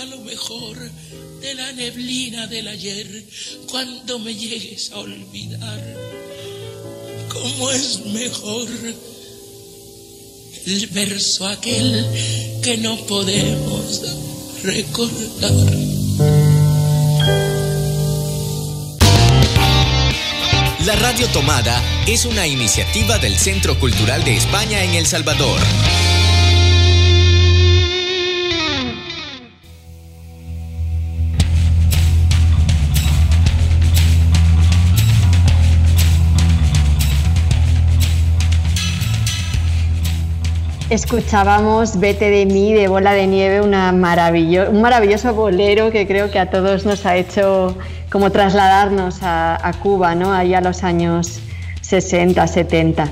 [0.00, 0.76] vida lo mejor
[1.40, 3.24] de la neblina del ayer
[3.70, 5.96] cuando me llegues a olvidar.
[7.28, 8.68] ¿Cómo es mejor
[10.66, 12.06] el verso aquel
[12.62, 14.02] que no podemos
[14.62, 15.52] recordar?
[20.86, 25.60] La Radio Tomada es una iniciativa del Centro Cultural de España en El Salvador.
[40.90, 46.32] Escuchábamos Vete de mí de Bola de Nieve, una maravillo un maravilloso bolero que creo
[46.32, 47.78] que a todos nos ha hecho
[48.10, 50.32] como trasladarnos a, Cuba, ¿no?
[50.32, 51.38] Ahí a los años
[51.82, 53.08] 60, 70.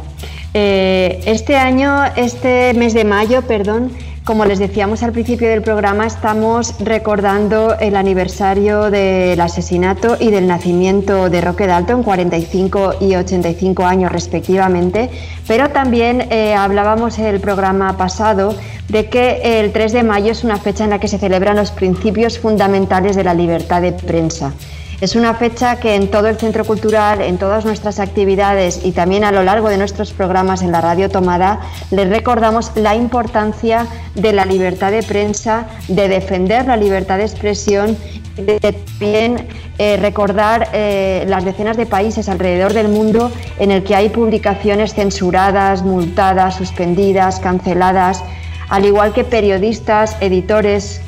[0.55, 3.93] Eh, este año, este mes de mayo, perdón,
[4.29, 10.47] como les decíamos al principio del programa, estamos recordando el aniversario del asesinato y del
[10.47, 15.09] nacimiento de Roque Dalton, 45 y 85 años respectivamente,
[15.47, 18.55] pero también eh, hablábamos el programa pasado
[18.89, 21.71] de que el 3 de mayo es una fecha en la que se celebran los
[21.71, 24.53] principios fundamentales de la libertad de prensa.
[25.01, 29.23] Es una fecha que en todo el centro cultural, en todas nuestras actividades y también
[29.23, 31.61] a lo largo de nuestros programas en la radio Tomada,
[31.93, 37.97] les recordamos la importancia de la libertad de prensa, de defender la libertad de expresión
[38.35, 39.47] de también
[39.79, 44.95] eh, recordar eh, las decenas de países alrededor del mundo en el que hay publicaciones
[44.95, 48.25] censuradas, multadas, suspendidas, canceladas,
[48.69, 51.01] al igual que periodistas, editores,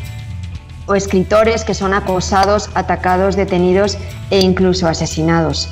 [0.90, 3.96] o escritores que son acosados, atacados, detenidos
[4.30, 5.68] e incluso asesinados.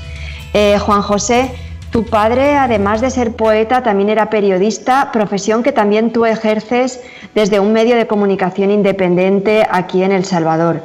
[0.54, 1.50] Eh, Juan José,
[1.90, 7.00] tu padre, además de ser poeta, también era periodista, profesión que también tú ejerces
[7.34, 10.82] desde un medio de comunicación independiente aquí en El Salvador.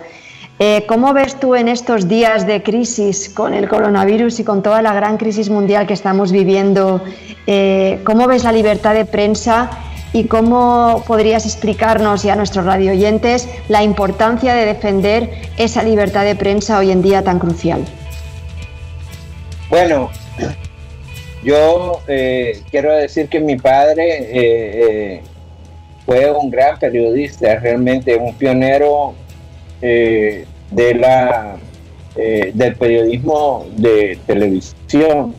[0.58, 4.82] Eh, ¿Cómo ves tú en estos días de crisis con el coronavirus y con toda
[4.82, 7.02] la gran crisis mundial que estamos viviendo?
[7.46, 9.70] Eh, ¿Cómo ves la libertad de prensa
[10.14, 16.36] y cómo podrías explicarnos y a nuestros radioyentes la importancia de defender esa libertad de
[16.36, 17.84] prensa hoy en día tan crucial?
[19.70, 20.12] Bueno,
[21.44, 25.22] yo eh, quiero decir que mi padre
[26.06, 29.14] fue un gran periodista, realmente un pionero
[29.82, 31.58] eh, de la,
[32.16, 35.36] eh, del periodismo de televisión,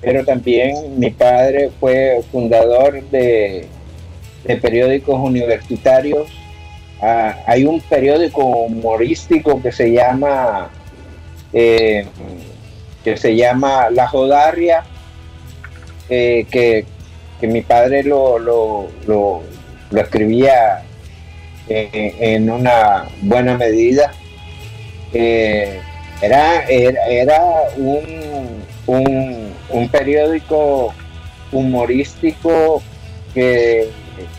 [0.00, 3.66] pero también mi padre fue fundador de,
[4.44, 6.28] periódicos universitarios.
[7.00, 10.70] Ah, hay un periódico humorístico que se llama
[11.52, 12.06] eh,
[13.04, 14.84] que se llama La Jodarria,
[16.08, 16.84] que,
[17.42, 20.82] mi padre lo, lo, lo escribía
[21.68, 24.12] en una buena medida.
[25.12, 25.80] Eh,
[26.20, 27.40] era, era,
[27.76, 30.92] un, un, periódico
[31.52, 32.82] humorístico
[33.32, 33.88] que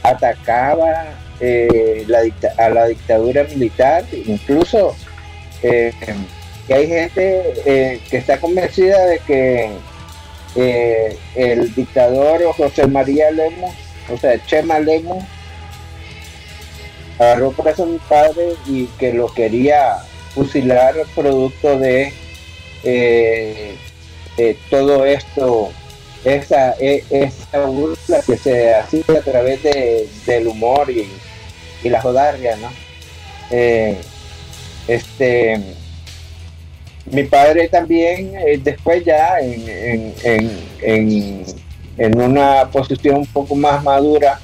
[0.03, 1.05] atacaba
[1.39, 2.05] eh,
[2.57, 4.95] a la dictadura militar, incluso
[5.63, 5.93] eh,
[6.67, 9.71] que hay gente que está convencida de que
[11.35, 13.73] el dictador José María Lemos,
[14.11, 15.23] o sea, Chema Lemos,
[17.17, 19.97] agarró preso a mi padre y que lo quería
[20.33, 22.13] fusilar producto de
[22.83, 23.75] eh,
[24.69, 25.71] todo esto,
[26.23, 29.63] esa, e, esa burla que se hacía a través
[30.25, 31.07] del humor y,
[31.87, 32.69] la jodarria, ¿no?
[33.51, 33.97] Eh,
[34.87, 35.61] este,
[37.09, 41.45] mi padre también, eh, después ya en, en,
[41.99, 44.39] en una posición un poco más madura,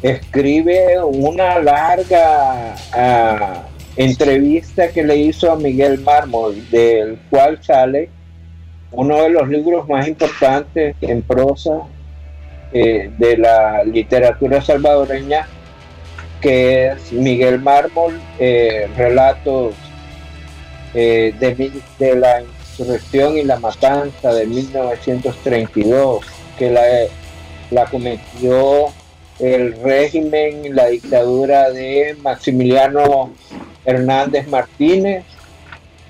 [0.00, 3.62] escribe una larga ah,
[3.96, 8.10] entrevista que le hizo a Miguel Mármol, del cual sale
[8.96, 11.82] uno de los libros más importantes en prosa
[12.72, 15.46] eh, de la literatura salvadoreña,
[16.40, 19.74] que es Miguel Mármol, eh, relatos
[20.94, 26.24] eh, de, la insurrección y la matanza de 1932,
[26.58, 26.82] que la,
[27.70, 28.86] la cometió
[29.38, 33.30] el régimen, la dictadura de Maximiliano
[33.84, 35.24] Hernández Martínez,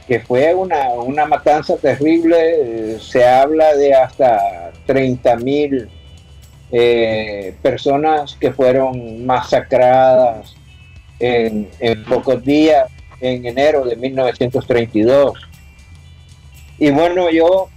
[0.07, 5.88] que fue una, matanza terrible, se habla de hasta 30 mil
[6.70, 10.54] eh, personas que fueron masacradas
[11.18, 11.68] en,
[12.09, 12.88] pocos días,
[13.20, 15.32] en enero de 1932.
[16.78, 17.68] Y bueno, yo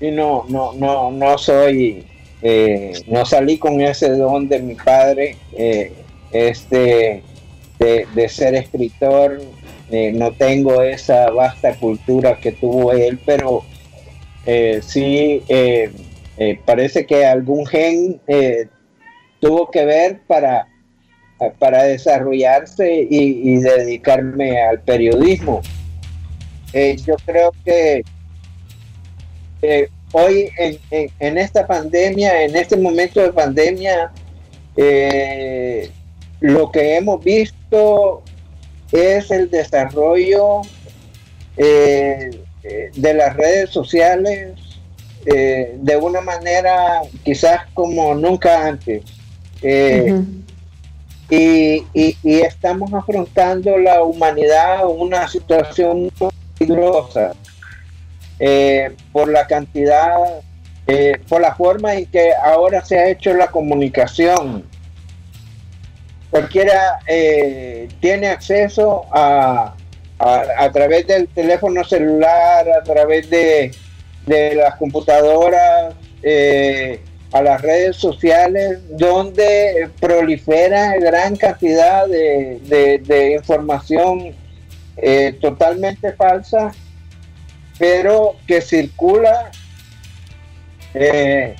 [0.00, 2.06] no, no, no, no soy
[2.46, 5.94] eh, no salí con ese don de mi padre, eh,
[6.30, 7.22] este,
[7.78, 9.40] de, ser escritor,
[9.94, 13.64] eh, no tengo esa vasta cultura que tuvo él, pero
[14.82, 15.42] sí
[16.66, 18.20] parece que algún gen
[19.40, 20.68] tuvo que ver para,
[21.58, 25.62] para desarrollarse y, dedicarme al periodismo.
[27.06, 28.02] yo creo que
[30.14, 30.48] hoy
[31.18, 34.12] en, esta pandemia, en este momento de pandemia,
[34.76, 35.90] eh,
[36.40, 38.22] lo que hemos visto
[38.92, 40.62] es el desarrollo
[41.56, 42.30] eh,
[42.94, 44.52] de las redes sociales
[45.26, 49.02] eh, de una manera quizás como nunca antes.
[51.30, 51.84] y,
[52.24, 57.34] estamos afrontando la humanidad una situación muy peligrosa
[58.38, 60.16] eh, por la cantidad,
[60.86, 64.64] eh, por la forma en que ahora se ha hecho la comunicación.
[66.34, 69.74] Cualquiera eh, tiene acceso a,
[70.18, 73.70] a, través del teléfono celular, a través de,
[74.26, 75.94] de las computadoras,
[77.32, 82.58] a las redes sociales, donde prolifera gran cantidad de,
[83.04, 84.34] de información
[85.40, 86.72] totalmente falsa
[87.78, 89.50] pero que circula
[90.94, 91.54] eh,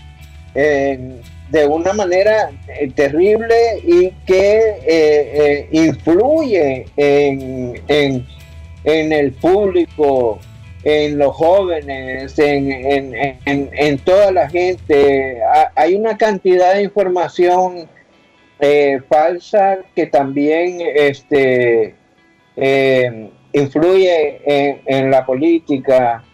[1.55, 8.27] de una manera eh, terrible y que eh, influye en,
[8.85, 10.41] el público,
[10.83, 15.41] en los jóvenes, en, toda la gente.
[15.77, 17.89] Hay una cantidad de información
[19.09, 21.95] falsa que también este,
[23.53, 26.25] influye en, la política,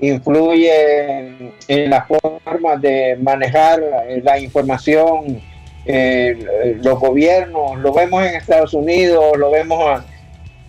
[0.00, 1.28] influye
[1.68, 3.82] en, la forma de manejar
[4.22, 5.40] la información,
[5.86, 10.02] los gobiernos, lo vemos en Estados Unidos, lo vemos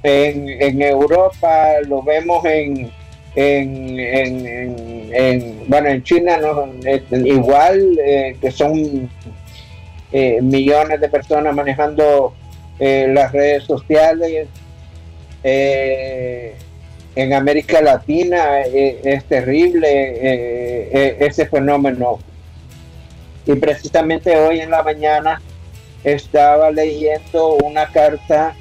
[0.04, 2.92] en, Europa, lo vemos en,
[3.36, 5.12] en,
[5.68, 6.70] bueno, en China no,
[7.26, 9.10] igual, eh, que son
[10.12, 12.34] eh, millones de personas manejando
[12.80, 14.48] eh, las redes sociales.
[17.16, 22.20] En América Latina es terrible ese fenómeno.
[23.46, 25.42] Y precisamente hoy en la mañana
[26.04, 28.56] estaba leyendo una carta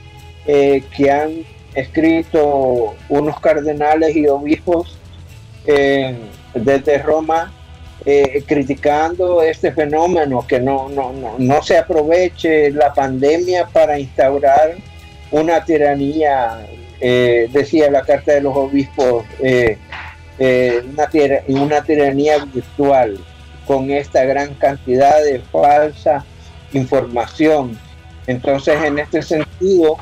[0.47, 1.45] eh, que han
[1.75, 4.99] escrito unos cardenales y obispos
[5.67, 6.17] eh,
[6.55, 7.53] desde Roma
[8.05, 14.77] eh, criticando este fenómeno, que no, no, no, se aproveche la pandemia para instaurar
[15.31, 16.67] una tiranía,
[17.01, 19.25] decía la carta de los obispos,
[20.39, 21.11] una,
[21.49, 23.19] una tiranía virtual
[23.67, 26.25] con esta gran cantidad de falsa
[26.73, 27.79] información.
[28.27, 29.97] Entonces, en este sentido,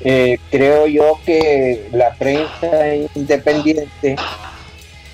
[0.00, 4.16] eh, creo yo que la prensa independiente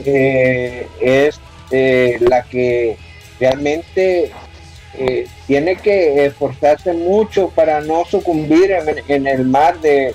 [0.05, 2.97] eh, es eh, la que
[3.39, 4.33] realmente
[5.47, 8.73] tiene que esforzarse mucho para no sucumbir
[9.09, 10.15] en, el mar de,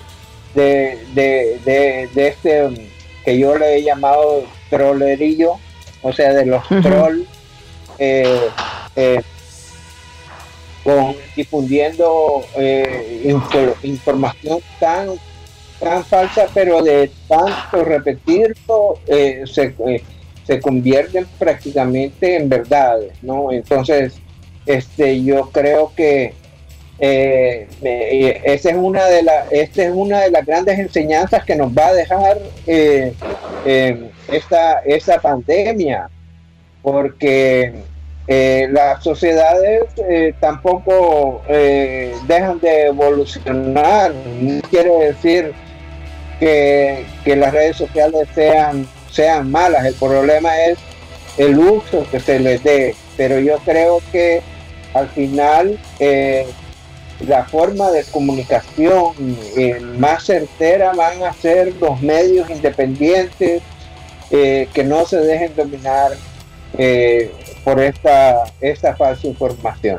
[0.56, 2.89] de, este
[3.24, 5.53] que yo le he llamado trollerillo,
[6.01, 7.28] o sea, de los trolls
[10.86, 13.36] con difundiendo eh,
[13.82, 15.10] información tan
[15.80, 20.03] tan falsa pero de tanto repetirlo eh, se, eh,
[20.45, 24.14] se convierten prácticamente en verdades no entonces
[24.68, 26.36] este yo creo que
[26.98, 31.88] esa es una de las esta es una de las grandes enseñanzas que nos va
[31.88, 32.38] a dejar
[34.28, 36.10] esta esta pandemia
[36.82, 37.74] porque
[38.28, 44.14] eh, las sociedades eh, tampoco eh, dejan de evolucionar.
[44.39, 45.54] No quiere decir
[46.39, 49.86] que, las redes sociales sean, sean malas.
[49.86, 50.78] El problema es
[51.38, 52.96] el uso que se les dé.
[53.16, 54.41] Pero yo creo que
[54.93, 55.80] al final
[57.22, 59.13] la forma de comunicación
[59.97, 63.61] más certera van a ser los medios independientes
[64.30, 66.11] que no se dejen dominar
[67.63, 69.97] por esta, esta falsa información.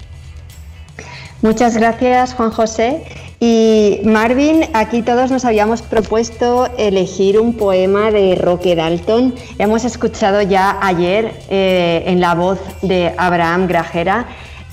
[1.42, 3.04] Muchas gracias, Juan José.
[3.38, 9.34] Y Marvin, aquí todos nos habíamos propuesto elegir un poema de Roque Dalton.
[9.58, 14.26] Hemos escuchado ya ayer eh, en la voz de Abraham Grajera.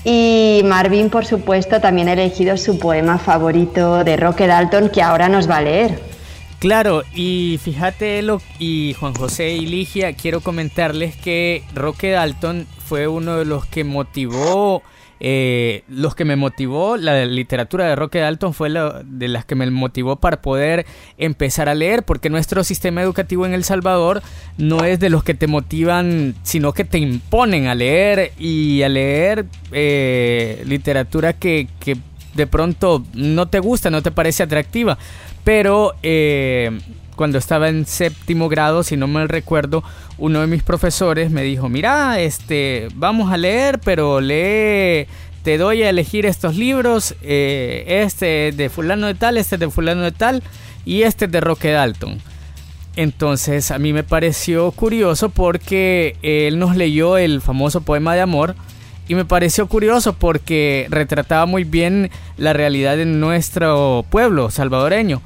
[0.05, 5.29] Y Marvin, por supuesto, también ha elegido su poema favorito de Roque Dalton, que ahora
[5.29, 5.99] nos va a leer.
[6.59, 13.07] Claro, y fíjate lo y Juan José y Ligia, quiero comentarles que Roque Dalton fue
[13.07, 14.81] uno de los que motivó,
[15.19, 19.55] eh, los que me motivó, la literatura de Roque Dalton fue la de las que
[19.55, 20.85] me motivó para poder
[21.17, 24.21] empezar a leer, porque nuestro sistema educativo en El Salvador
[24.57, 28.89] no es de los que te motivan, sino que te imponen a leer y a
[28.89, 31.67] leer eh, literatura que,
[32.33, 34.97] de pronto no te gusta, no te parece atractiva.
[35.43, 36.71] Pero eh,
[37.15, 39.83] cuando estaba en séptimo grado, si no me recuerdo,
[40.17, 45.07] uno de mis profesores me dijo, mira, este, vamos a leer, pero lee,
[45.43, 50.03] te doy a elegir estos libros, eh, este de fulano de tal, este de fulano
[50.03, 50.43] de tal,
[50.85, 52.21] y este de Roque Dalton.
[52.95, 58.55] Entonces a mí me pareció curioso porque él nos leyó el famoso poema de amor,
[59.07, 65.21] y me pareció curioso porque retrataba muy bien la realidad de nuestro pueblo salvadoreño.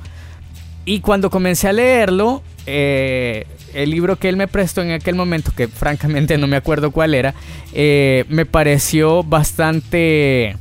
[0.88, 5.52] Y cuando comencé a leerlo, eh, el libro que él me prestó en aquel momento,
[5.54, 7.34] que francamente no me acuerdo cuál era,
[7.74, 10.56] eh, me pareció bastante...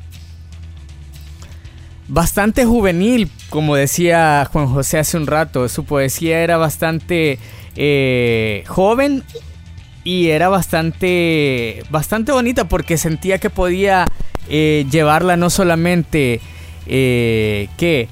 [2.08, 5.68] Bastante juvenil, como decía Juan José hace un rato.
[5.68, 7.38] Su poesía era bastante
[7.76, 9.22] eh, joven
[10.02, 14.06] y era bastante, bastante bonita porque sentía que podía
[14.48, 16.40] llevarla no solamente
[16.86, 18.08] que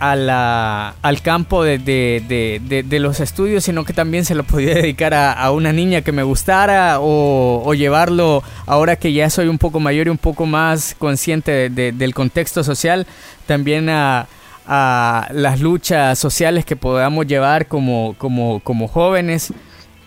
[0.00, 4.74] a la, al campo de, de, de, los estudios, sino que también se lo podía
[4.74, 9.58] dedicar a, una niña que me gustara o, o, llevarlo ahora que ya soy un
[9.58, 13.06] poco mayor y un poco más consciente del contexto social,
[13.46, 14.26] también a,
[14.66, 19.52] a las luchas sociales que podamos llevar como, como, como jóvenes.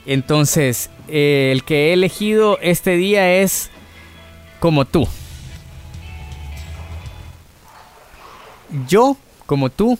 [0.05, 3.69] Entonces, eh, el que he elegido este día es
[4.59, 5.07] como tú.
[8.87, 9.99] Yo, como tú,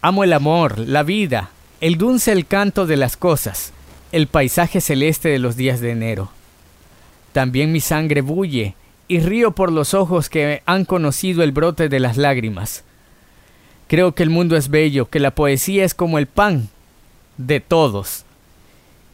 [0.00, 1.50] amo el amor, la vida,
[1.80, 3.72] el dulce el canto de las cosas,
[4.12, 6.30] el paisaje celeste de los días de enero.
[7.32, 8.74] También mi sangre bulle
[9.06, 12.84] y río por los ojos que han conocido el brote de las lágrimas.
[13.86, 16.68] Creo que el mundo es bello, que la poesía es como el pan
[17.38, 18.24] de todos,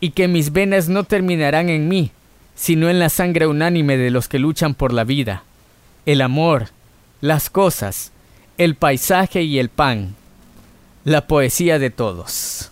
[0.01, 2.11] y que mis venas no terminarán en mí,
[2.57, 5.45] sino en la sangre unánime de los que luchan por la vida,
[6.07, 6.69] el amor,
[7.21, 8.11] las cosas,
[8.59, 10.15] el paisaje y el pan,
[11.05, 12.71] la poesía de todos.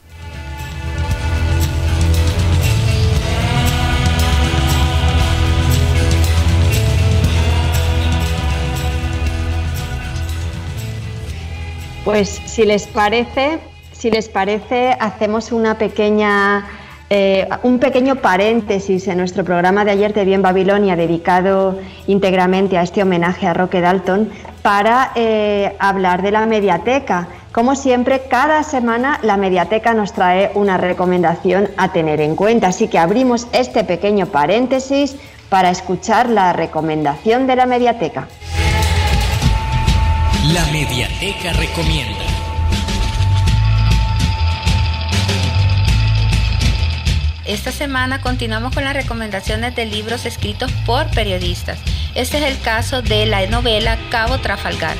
[12.04, 13.60] Pues si les parece,
[13.92, 16.66] si les parece, hacemos una pequeña,
[17.14, 22.82] eh, un pequeño paréntesis en nuestro programa de ayer de Bien Babilonia, dedicado íntegramente a
[22.82, 24.30] este homenaje a Roque Dalton,
[24.62, 27.28] para eh, hablar de la mediateca.
[27.52, 32.88] Como siempre, cada semana la mediateca nos trae una recomendación a tener en cuenta, así
[32.88, 35.16] que abrimos este pequeño paréntesis
[35.50, 38.26] para escuchar la recomendación de la mediateca.
[40.54, 42.21] La Mediateca recomienda.
[47.52, 51.78] Esta semana continuamos con las recomendaciones de libros escritos por periodistas.
[52.14, 54.96] Este es el caso de la novela Cabo Trafalgar,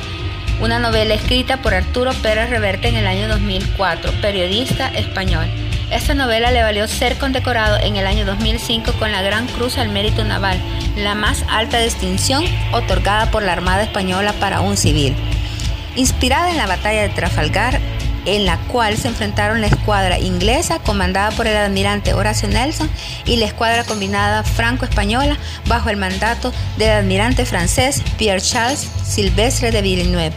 [0.60, 5.46] una novela escrita por Arturo Pérez Reverte en el año 2004, periodista español.
[5.90, 9.88] Esta novela le valió ser condecorado en el año 2005 con la Gran Cruz al
[9.88, 10.60] Mérito Naval,
[10.94, 15.14] la más alta distinción otorgada por la Armada Española para un civil.
[15.96, 17.80] Inspirada en la batalla de Trafalgar,
[18.24, 22.90] en la cual se enfrentaron la escuadra inglesa comandada por el almirante Horacio Nelson
[23.24, 29.82] y la escuadra combinada franco-española bajo el mandato del almirante francés Pierre Charles Silvestre de
[29.82, 30.32] Villeneuve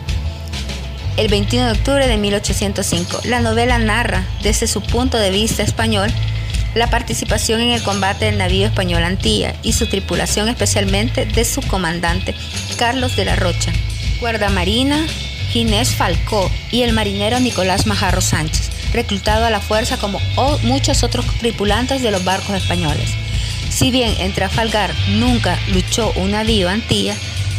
[1.18, 3.22] el 21 de octubre de 1805.
[3.26, 6.12] La novela narra, desde su punto de vista español,
[6.74, 11.62] la participación en el combate del navío español Antilla y su tripulación, especialmente de su
[11.62, 12.36] comandante,
[12.78, 13.72] Carlos de la Rocha,
[14.20, 15.06] guardamarina
[15.56, 20.20] Ginés Falcó y el marinero Nicolás Majarro Sánchez, reclutado a la fuerza como
[20.64, 23.10] muchos otros tripulantes de los barcos españoles.
[23.70, 27.16] Si bien en Trafalgar nunca luchó un navío Antilla,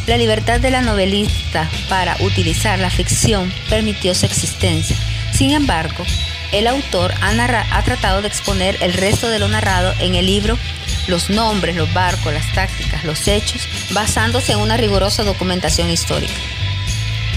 [0.06, 4.94] la libertad de la novelista para utilizar la ficción permitió su existencia.
[5.32, 6.04] Sin embargo,
[6.52, 10.58] el autor ha, tratado de exponer el resto de lo narrado en el libro
[11.08, 16.34] los nombres, los barcos, las tácticas, los hechos, basándose en una rigurosa documentación histórica.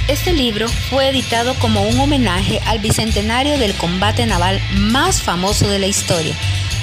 [0.10, 5.78] Este libro fue editado como un homenaje al bicentenario del combate naval más famoso de
[5.78, 6.34] la historia,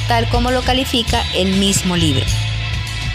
[0.07, 2.25] tal como lo califica el mismo libro.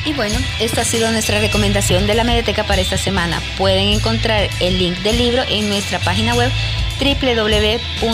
[0.03, 3.41] Y bueno, esta ha sido nuestra recomendación de la Mediateca para esta semana.
[3.57, 6.51] Pueden encontrar el link del libro en nuestra página web
[6.99, 8.11] www.ccesv.org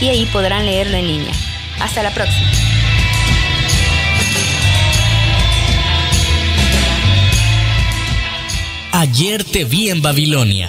[0.00, 1.34] y ahí podrán leerlo en línea.
[1.80, 2.50] Hasta la próxima.
[8.92, 10.68] Ayer te vi en Babilonia.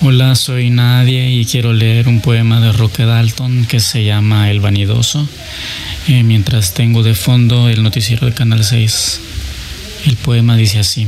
[0.00, 4.60] Hola, soy Nadie y quiero leer un poema de Roque Dalton que se llama El
[4.60, 5.26] Vanidoso.
[6.08, 9.20] Eh, mientras tengo de fondo el noticiero de Canal 6.
[10.06, 11.06] El poema dice así.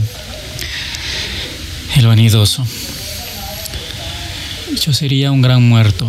[1.96, 2.66] El vanidoso.
[4.80, 6.06] Yo sería un gran muerto.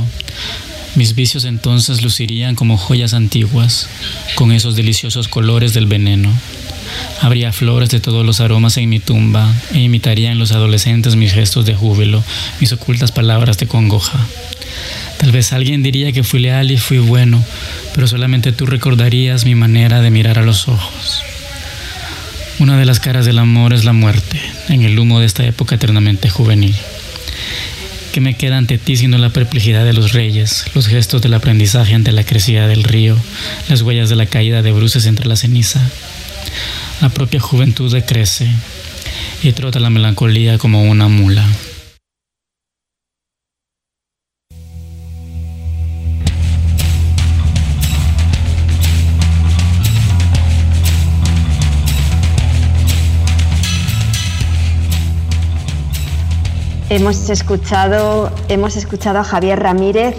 [0.95, 3.89] Mis vicios entonces lucirían como joyas antiguas,
[4.35, 6.31] con esos deliciosos colores del veneno.
[7.21, 11.65] Habría flores de todos los aromas en mi tumba e imitarían los adolescentes mis gestos
[11.65, 12.23] de júbilo,
[12.59, 14.19] mis ocultas palabras de congoja.
[15.17, 17.43] Tal vez alguien diría que fui leal y fui bueno,
[17.93, 21.23] pero solamente tú recordarías mi manera de mirar a los ojos.
[22.59, 24.39] Una de las caras del amor es la muerte,
[24.69, 26.75] en el humo de esta época eternamente juvenil.
[28.11, 31.93] ¿Qué me queda ante ti sino la perplejidad de los reyes, los gestos del aprendizaje
[31.93, 33.15] ante la crecida del río,
[33.69, 35.87] las huellas de la caída de bruces entre la ceniza?
[36.99, 38.47] La propia juventud decrece
[39.43, 41.45] y trota la melancolía como una mula.
[56.89, 60.15] Hemos escuchado, hemos escuchado a Javier Ramírez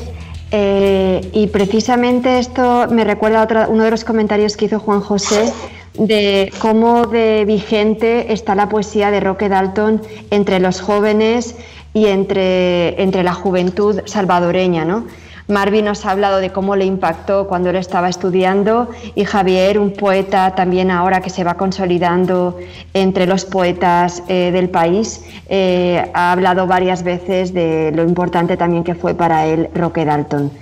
[0.52, 5.52] eh, y precisamente esto me recuerda a uno de los comentarios que hizo Juan José
[5.98, 11.56] de cómo de vigente está la poesía de Roque Dalton entre los jóvenes
[11.92, 14.84] y entre, entre la juventud salvadoreña.
[14.84, 15.06] ¿no?
[15.48, 19.92] Marvin nos ha hablado de cómo le impactó cuando él estaba estudiando y Javier, un
[19.92, 22.58] poeta también ahora que se va consolidando
[22.92, 28.84] entre los poetas eh, del país, eh, ha hablado varias veces de lo importante también
[28.84, 30.52] que fue para él Roque Dalton.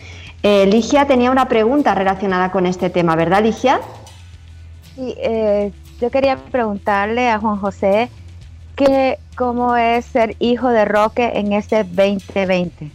[0.44, 3.80] Eh, Ligia tenía una pregunta relacionada con este tema, ¿verdad Ligia?
[4.96, 5.14] Sí,
[6.00, 8.08] yo quería preguntarle a Juan José
[8.76, 12.90] que cómo es ser hijo de Roque en este 2020?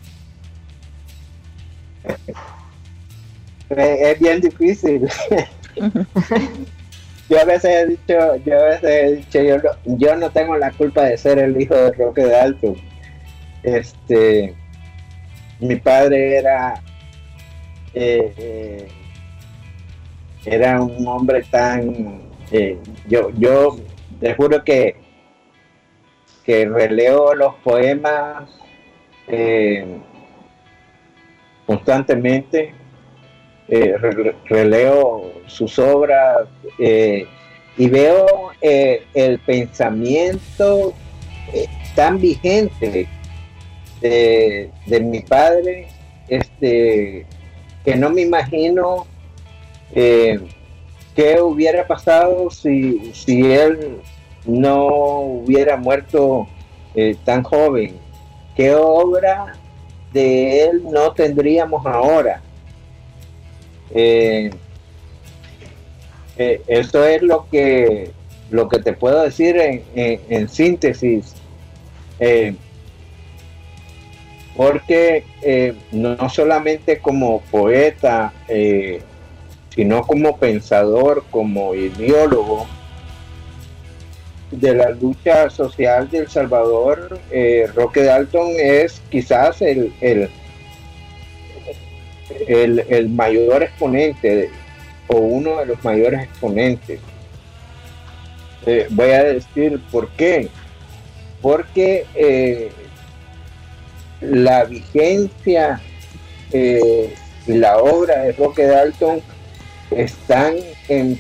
[3.69, 5.07] Es bien difícil.
[7.29, 10.57] yo a veces he dicho, yo a veces he dicho, yo no, yo no tengo
[10.57, 12.75] la culpa de ser el hijo de Roque de Alto.
[13.63, 14.53] Este,
[15.59, 16.81] mi padre era
[17.93, 18.87] eh, eh,
[20.45, 22.21] era un hombre tan
[22.51, 22.77] eh,
[23.07, 23.77] yo yo
[24.19, 24.95] te juro que
[26.43, 28.49] que releo los poemas
[31.65, 32.73] constantemente
[34.49, 40.93] releo sus obras y veo el pensamiento
[41.95, 43.07] tan vigente
[44.01, 45.87] de, de mi padre
[46.27, 47.25] este
[47.85, 49.05] que no me imagino
[49.93, 50.39] eh,
[51.15, 53.97] qué hubiera pasado si, si él
[54.45, 56.47] no hubiera muerto
[56.95, 57.95] eh, tan joven.
[58.55, 59.53] ¿Qué obra
[60.13, 62.41] de él no tendríamos ahora?
[63.93, 64.51] Eh,
[66.37, 68.11] eso es lo que,
[68.49, 71.35] lo que te puedo decir en, en síntesis
[74.55, 79.01] porque eh, no solamente como poeta, eh,
[79.75, 82.67] sino como pensador, como ideólogo
[84.51, 90.29] de la lucha social de El Salvador, eh, Roque Dalton es quizás el, el,
[92.47, 94.49] el, mayor exponente
[95.07, 96.99] o uno de los mayores exponentes.
[98.89, 100.49] voy a decir por qué.
[101.41, 102.05] Porque
[104.21, 105.81] la vigencia
[106.51, 107.13] eh,
[107.47, 109.21] y la obra de Roque Dalton
[109.91, 110.55] están
[110.87, 111.19] en,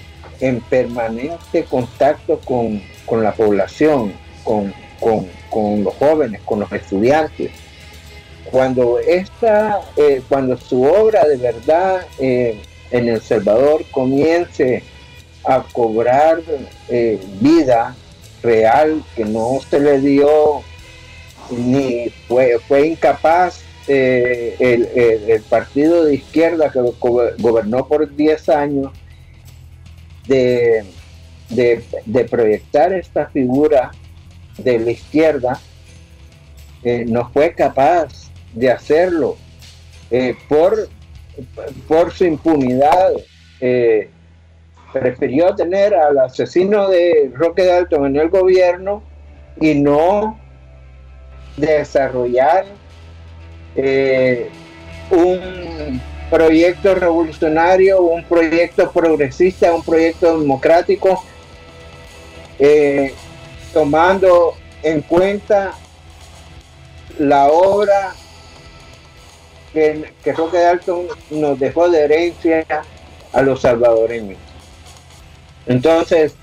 [0.69, 2.81] permanente contacto con,
[3.23, 4.13] la población,
[4.43, 4.73] con,
[5.83, 7.51] los jóvenes, con los estudiantes.
[8.49, 12.59] Cuando, esta, eh, cuando su obra de verdad eh,
[12.89, 14.83] en El Salvador comience
[15.45, 16.41] a cobrar
[17.39, 17.95] vida
[18.43, 20.63] real que no se le dio
[21.51, 23.61] ni fue, fue incapaz
[23.93, 26.79] eh, el, partido de izquierda que
[27.39, 28.93] gobernó por 10 años
[30.29, 30.85] de,
[31.49, 33.91] de, proyectar esta figura
[34.57, 35.59] de la izquierda,
[36.83, 39.35] eh, no fue capaz de hacerlo
[40.09, 40.87] eh, por,
[41.89, 43.11] por su impunidad.
[44.93, 49.03] prefirió tener al asesino de Roque Dalton en el gobierno
[49.59, 50.39] y no
[51.57, 52.80] desarrollar
[53.75, 54.49] eh,
[55.09, 61.23] un proyecto revolucionario, un proyecto progresista, un proyecto democrático,
[62.59, 63.13] eh,
[63.73, 64.53] tomando
[64.83, 65.73] en cuenta
[67.19, 68.13] la obra
[69.73, 72.65] que, que Roque Dalton nos dejó de herencia
[73.33, 74.37] a los salvadoreños.
[75.65, 76.35] Entonces,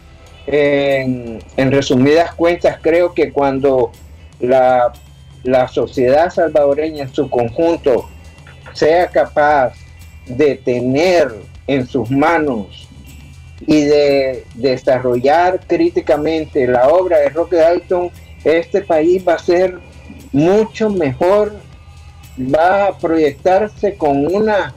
[0.46, 3.92] en resumidas cuentas, creo que cuando
[4.40, 4.92] la,
[5.68, 8.09] sociedad salvadoreña en su conjunto
[8.72, 9.74] sea capaz
[10.26, 11.32] de tener
[11.66, 12.89] en sus manos
[13.66, 18.11] y de desarrollar críticamente la obra de Roque Dalton,
[18.45, 19.78] este país va a ser
[20.32, 21.55] mucho mejor,
[22.39, 24.74] va a proyectarse con una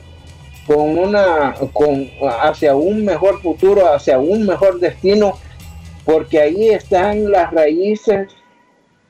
[0.67, 2.09] con una con
[2.41, 5.37] hacia un mejor futuro, hacia un mejor destino,
[6.05, 8.29] porque ahí están las raíces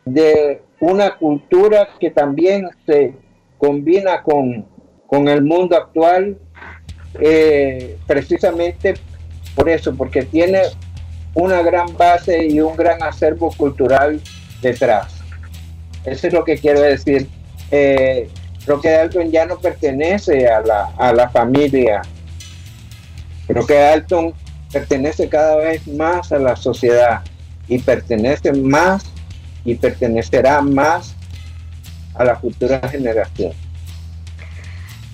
[0.06, 3.14] de una cultura que también se
[3.58, 4.66] combina con,
[5.28, 6.38] el mundo actual,
[7.20, 8.96] eh, precisamente
[9.56, 10.62] por eso, porque tiene
[11.36, 14.20] una gran base y un gran acervo cultural
[14.62, 15.22] detrás.
[16.04, 17.28] Eso es lo que quiero decir.
[17.70, 18.28] Eh,
[18.66, 22.02] Roque Dalton ya no pertenece a la, a la familia.
[23.48, 24.34] Roque Dalton
[24.72, 27.22] pertenece cada vez más a la sociedad
[27.68, 29.11] y pertenece más
[29.66, 31.16] y pertenecerá más
[32.16, 33.54] a la futura generación.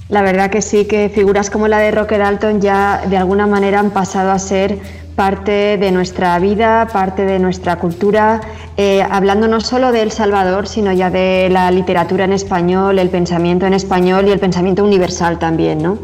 [0.09, 3.79] La verdad que sí, que figuras como la de Roque Dalton ya de alguna manera
[3.79, 4.79] han pasado a ser
[5.17, 8.39] parte de nuestra vida, parte de nuestra cultura,
[8.77, 13.09] eh, hablando no solo de El Salvador, sino ya de la literatura en español, el
[13.09, 15.97] pensamiento en español y el pensamiento universal también, ¿no?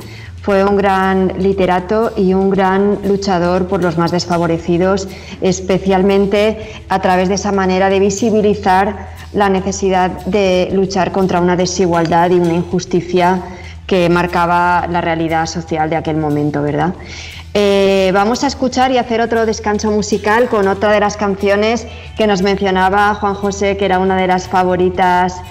[0.44, 5.08] Fue un gran literato y un gran luchador por los más desfavorecidos,
[5.39, 12.30] especialmente a través de esa manera de visibilizar la necesidad de luchar contra una desigualdad
[12.32, 13.41] y una injusticia
[13.88, 16.94] que marcaba la realidad social de aquel momento, ¿verdad?
[17.54, 21.88] Eh, vamos a escuchar y hacer otro descanso musical con otra de las canciones
[22.18, 25.41] que nos mencionaba Juan José, que era una de las favoritas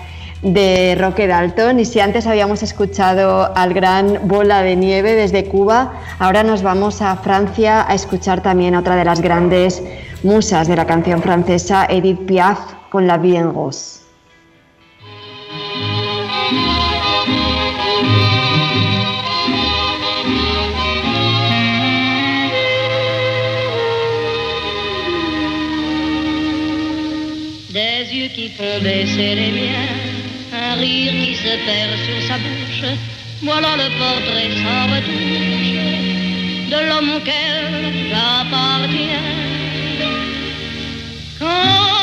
[0.43, 1.80] de Roque Dalton.
[1.80, 7.01] Y si antes habíamos escuchado al gran Bola de Nieve desde Cuba, ahora nos vamos
[7.01, 9.82] a Francia a escuchar también otra de las grandes
[10.22, 12.59] musas de la canción francesa, Edith Piaf,
[12.90, 14.03] con La Vie en Rose.
[30.83, 32.85] Qui se perd sur sa bouche,
[33.43, 35.72] voilà le portrait sans retouche
[36.70, 39.22] de l'homme auquel j'appartiens.
[41.39, 42.01] Quand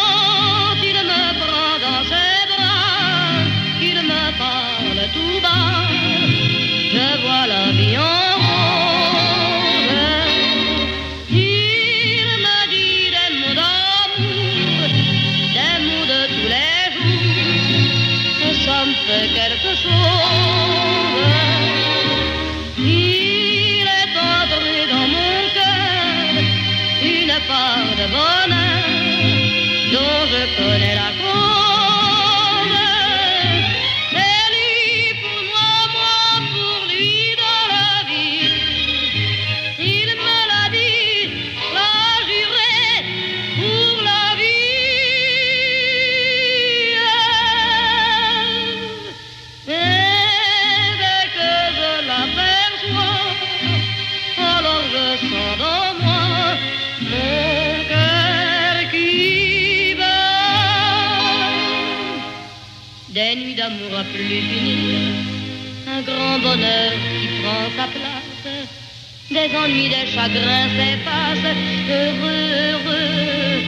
[69.55, 71.55] Ennuis, des chagrins s'effacent.
[71.89, 73.63] Heureux, heureux,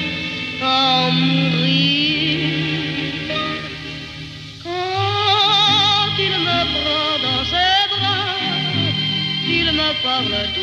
[0.64, 2.40] en mourir.
[4.64, 8.38] Quand il me prend dans ses bras,
[9.48, 10.61] il me parle tout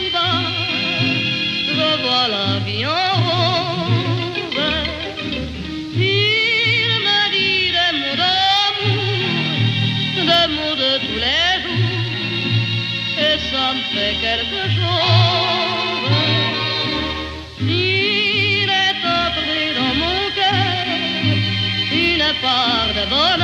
[23.07, 23.38] part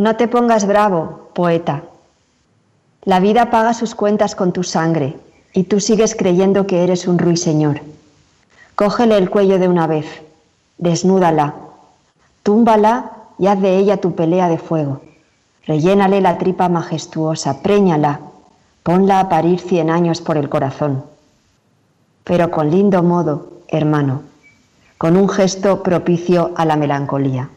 [0.00, 1.82] No te pongas bravo, poeta.
[3.04, 5.18] La vida paga sus cuentas con tu sangre
[5.52, 7.82] y tú sigues creyendo que eres un ruiseñor.
[8.76, 10.06] Cógele el cuello de una vez,
[10.78, 11.54] desnúdala,
[12.42, 15.02] túmbala y haz de ella tu pelea de fuego.
[15.66, 18.20] Rellénale la tripa majestuosa, préñala,
[18.82, 21.04] ponla a parir cien años por el corazón.
[22.24, 24.22] Pero con lindo modo, hermano,
[24.96, 27.50] con un gesto propicio a la melancolía.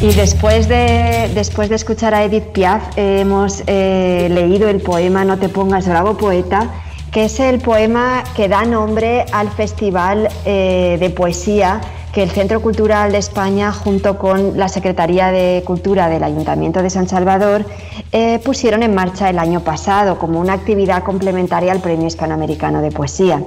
[0.00, 5.38] Y después de, después de escuchar a Edith Piaf, hemos eh, leído el poema No
[5.38, 6.70] te pongas bravo, poeta,
[7.10, 11.80] que es el poema que da nombre al Festival eh, de Poesía
[12.12, 16.90] que el Centro Cultural de España, junto con la Secretaría de Cultura del Ayuntamiento de
[16.90, 17.64] San Salvador,
[18.12, 22.92] eh, pusieron en marcha el año pasado como una actividad complementaria al Premio Hispanoamericano de
[22.92, 23.42] Poesía.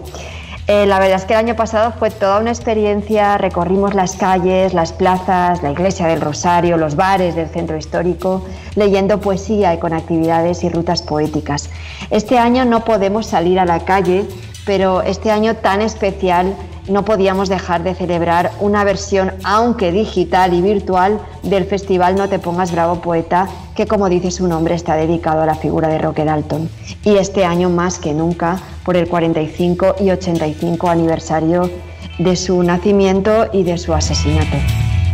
[0.67, 4.73] Eh, la verdad es que el año pasado fue toda una experiencia, recorrimos las calles,
[4.73, 8.45] las plazas, la iglesia del Rosario, los bares del centro histórico,
[8.75, 11.69] leyendo poesía y con actividades y rutas poéticas.
[12.09, 14.25] Este año no podemos salir a la calle,
[14.71, 16.55] pero este año tan especial
[16.87, 22.39] no podíamos dejar de celebrar una versión, aunque digital y virtual, del festival No te
[22.39, 26.23] pongas bravo poeta, que como dice su nombre está dedicado a la figura de Roque
[26.23, 26.69] Dalton.
[27.03, 31.69] Y este año más que nunca, por el 45 y 85 aniversario
[32.17, 34.55] de su nacimiento y de su asesinato.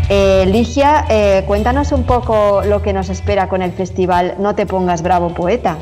[0.10, 4.68] Eh, Ligia, eh, cuéntanos un poco lo que nos espera con el festival No te
[4.68, 5.80] pongas bravo poeta.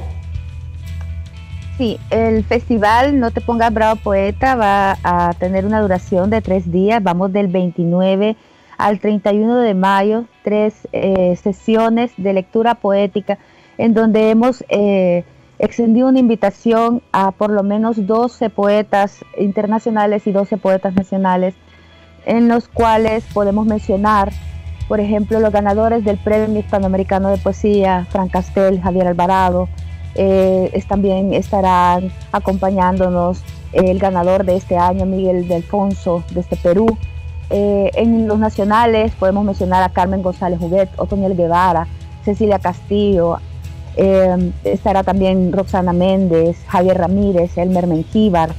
[1.77, 6.71] Sí, el festival No te pongas bravo poeta va a tener una duración de tres
[6.71, 7.03] días.
[7.03, 8.37] Vamos del 29
[8.77, 13.39] al 31 de mayo, tres eh, sesiones de lectura poética
[13.77, 15.25] en donde hemos eh,
[15.59, 21.55] extendido una invitación a por lo menos 12 poetas internacionales y 12 poetas nacionales,
[22.25, 24.31] en los cuales podemos mencionar,
[24.87, 29.67] por ejemplo, los ganadores del Premio Hispanoamericano de Poesía, Fran Castel, Javier Alvarado,
[30.15, 33.43] eh, también estarán acompañándonos
[33.73, 36.97] el ganador de este año, Miguel Delfonso, desde Perú.
[37.49, 41.87] Eh, en los nacionales podemos mencionar a Carmen González Juguet, Otoniel Guevara,
[42.23, 43.37] Cecilia Castillo,
[43.97, 48.53] eh, estará también Roxana Méndez, Javier Ramírez, Elmer Mengíbar,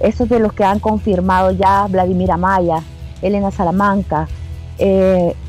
[0.00, 2.82] estos de los que han confirmado ya Vladimir Amaya,
[3.20, 4.28] Elena Salamanca,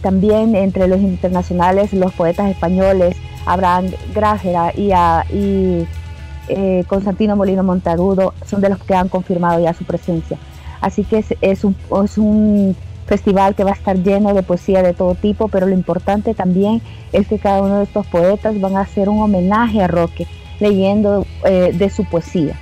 [0.04, 8.34] también entre los internacionales los poetas españoles Abraham Grájera y, a, eh, Constantino Molino Montarudo
[8.46, 10.38] son de los que han confirmado ya su presencia.
[10.82, 12.76] Así que es, un, es un
[13.06, 16.82] festival que va a estar lleno de poesía de todo tipo, pero lo importante también
[17.12, 20.28] es que cada uno de estos poetas van a hacer un homenaje a Roque
[20.60, 22.56] leyendo eh, de su poesía.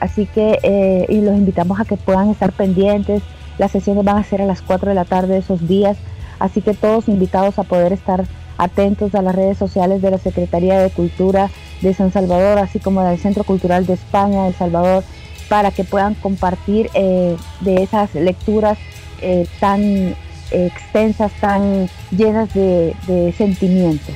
[0.00, 3.22] Así que eh, los invitamos a que puedan estar pendientes.
[3.58, 5.96] Las sesiones van a ser a las 4 de la tarde de esos días,
[6.38, 8.24] así que todos invitados a poder estar
[8.58, 11.50] atentos a las redes sociales de la Secretaría de Cultura
[11.80, 15.04] de San Salvador, así como del Centro Cultural de España El Salvador,
[15.48, 18.78] para que puedan compartir eh, de esas lecturas
[19.20, 20.14] eh, tan
[20.50, 24.12] extensas, tan llenas de, de sentimiento.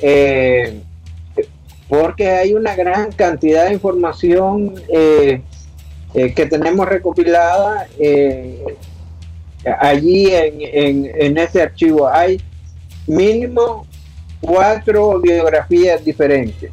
[0.00, 0.80] eh,
[1.88, 5.40] porque hay una gran cantidad de información eh,
[6.14, 7.86] eh, que tenemos recopilada
[9.80, 12.08] allí en, en, ese archivo.
[12.08, 12.40] Hay
[13.06, 13.86] mínimo
[14.40, 16.70] cuatro biografías diferentes.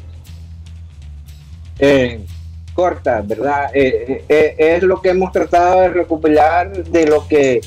[2.74, 3.70] cortas, ¿verdad?
[3.74, 7.62] es lo que hemos tratado de recopilar de lo que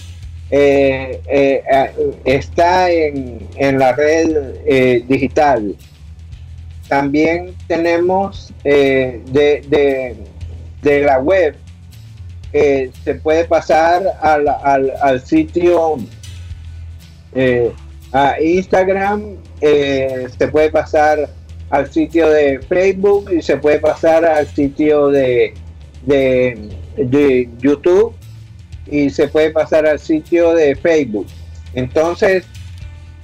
[0.51, 1.91] eh, eh,
[2.25, 5.75] está en, la red eh, digital.
[6.87, 10.15] También tenemos de,
[10.83, 11.55] la web,
[12.51, 15.97] se puede pasar al, sitio
[18.11, 21.29] a Instagram, se puede pasar
[21.69, 25.53] al sitio de Facebook y se puede pasar al sitio de,
[26.07, 28.15] de YouTube
[28.91, 31.27] y se puede pasar al sitio de Facebook.
[31.73, 32.45] Entonces,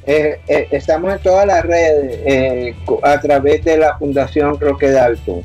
[0.08, 5.42] Eh, eh, estamos en todas las redes eh, a través de la Fundación Roque Dalton.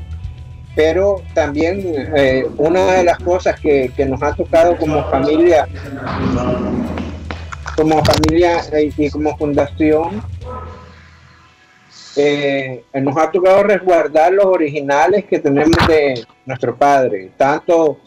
[0.75, 1.83] Pero también
[2.57, 5.67] una de las cosas que, nos ha tocado como familia,
[7.75, 8.61] como familia
[8.97, 10.23] y como fundación,
[12.93, 17.97] nos ha tocado resguardar los originales que tenemos de nuestro padre, tanto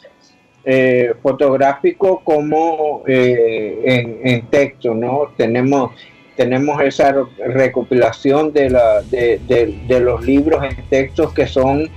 [1.23, 5.29] fotográfico como en, en, texto, ¿no?
[5.37, 5.91] Tenemos
[6.37, 7.15] tenemos esa
[7.47, 11.89] recopilación de, la, de, los libros en textos que son,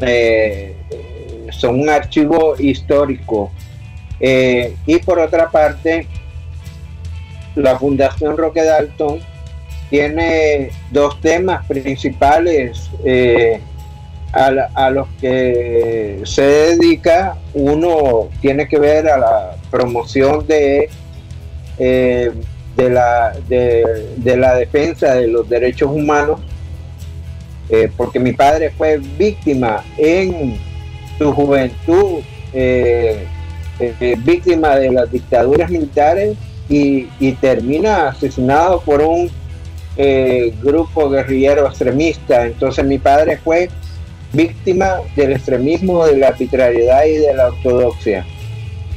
[0.00, 0.74] eh,
[1.50, 3.52] son un archivo histórico.
[4.18, 6.06] Eh, y por otra parte,
[7.54, 9.20] la Fundación Roque Dalton
[9.90, 13.60] tiene dos temas principales eh,
[14.32, 17.36] a, los que se dedica.
[17.54, 20.88] Uno tiene que ver a la promoción de
[22.76, 26.40] de la, de, la defensa de los derechos humanos,
[27.68, 30.56] eh, porque mi padre fue víctima en
[31.18, 32.20] su juventud,
[32.52, 33.26] eh,
[33.78, 36.36] eh, víctima de las dictaduras militares
[36.68, 37.06] y,
[37.40, 39.30] termina asesinado por un
[40.62, 42.46] grupo guerrillero extremista.
[42.46, 43.68] Entonces mi padre fue
[44.32, 48.24] víctima del extremismo, de la arbitrariedad y de la ortodoxia.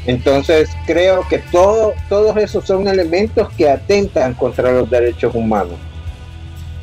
[0.05, 5.77] Entonces creo que todo, todos esos son elementos que atentan contra los derechos humanos.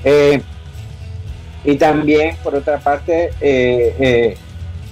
[0.05, 0.41] Eh,
[1.65, 4.37] y también, por otra parte, eh, eh,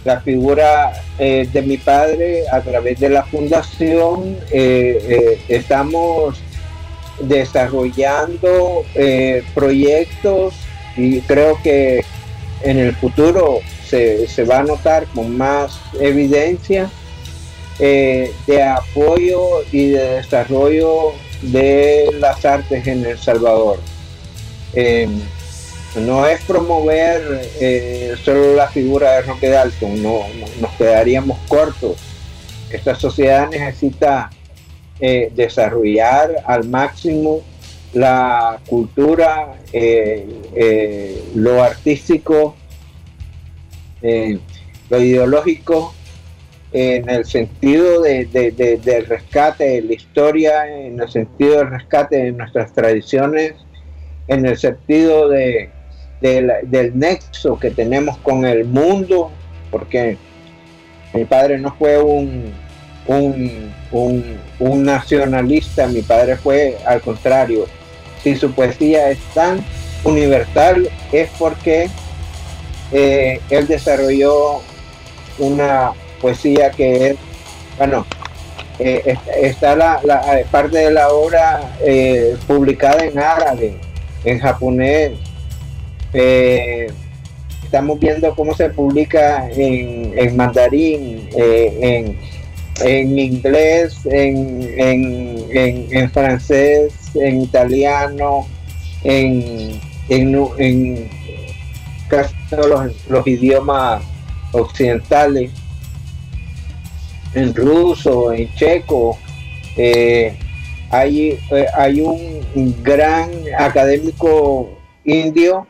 [0.04, 4.38] la figura de mi padre a través de la fundación,
[5.46, 6.40] estamos
[7.20, 8.82] desarrollando
[9.54, 10.54] proyectos
[10.96, 12.02] y creo que
[12.62, 16.90] en el futuro se, se va a notar con más evidencia
[17.82, 23.78] eh, de apoyo y de desarrollo de las artes en El Salvador.
[24.74, 25.08] Eh,
[25.96, 30.20] no es promover eh, solo la figura de Roque Dalton, no,
[30.61, 31.96] nos quedaríamos cortos.
[32.70, 34.30] Esta sociedad necesita
[35.32, 37.40] desarrollar al máximo
[37.93, 39.55] la cultura,
[41.34, 42.57] lo artístico,
[44.03, 45.95] lo ideológico
[46.72, 48.26] en el sentido de,
[48.82, 53.55] del rescate de la historia, en el sentido del rescate de nuestras tradiciones,
[54.28, 55.70] en el sentido de,
[56.20, 59.30] del nexo que tenemos con el mundo,
[59.70, 60.16] porque
[61.12, 62.53] mi padre no fue un,
[63.09, 67.66] un, nacionalista, mi padre fue al contrario.
[68.22, 69.64] Si su poesía es tan
[70.04, 71.90] universal es porque
[72.92, 74.60] eh, él desarrolló
[75.38, 77.16] una poesía que es,
[77.78, 78.06] bueno,
[78.78, 80.00] eh, está la,
[80.50, 83.74] parte de la obra eh, publicada en árabe,
[84.24, 85.12] en japonés.
[87.62, 98.46] estamos viendo cómo se publica en, mandarín, en, inglés, en, francés, en italiano,
[99.04, 99.80] en,
[102.08, 104.02] casi todos los idiomas
[104.52, 105.50] occidentales
[107.34, 109.16] en ruso, en checo.
[109.76, 110.36] Eh,
[110.90, 114.70] hay, eh, hay un gran académico
[115.04, 115.66] indio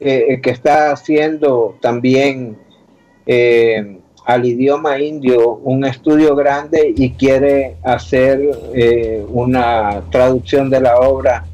[0.00, 2.58] eh, que está haciendo también
[4.28, 8.38] al idioma indio un estudio grande y quiere hacer
[9.28, 11.46] una traducción de la obra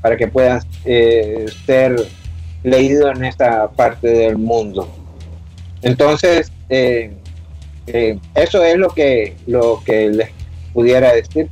[0.00, 0.60] para que pueda
[1.66, 1.96] ser
[2.62, 4.88] leído en esta parte del mundo.
[5.82, 7.10] Entonces, eh,
[8.34, 10.30] eso es lo que, lo que les
[10.72, 11.48] pudiera decir.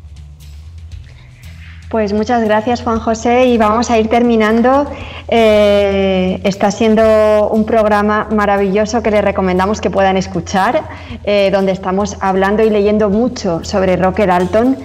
[1.91, 4.87] Pues muchas gracias Juan José y vamos a ir terminando.
[5.27, 10.85] Eh, está siendo un programa maravilloso que les recomendamos que puedan escuchar,
[11.25, 14.79] eh, donde estamos hablando y leyendo mucho sobre Roque Dalton.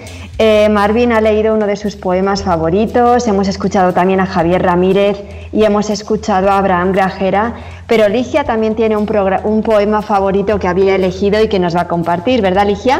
[0.71, 5.23] Marvin ha leído uno de sus poemas favoritos, hemos escuchado también a Javier Ramírez
[5.53, 7.53] y hemos escuchado a Abraham Grajera
[7.87, 9.07] pero Ligia también tiene un,
[9.43, 12.99] un poema favorito que había elegido y que nos va a compartir, ¿verdad Ligia?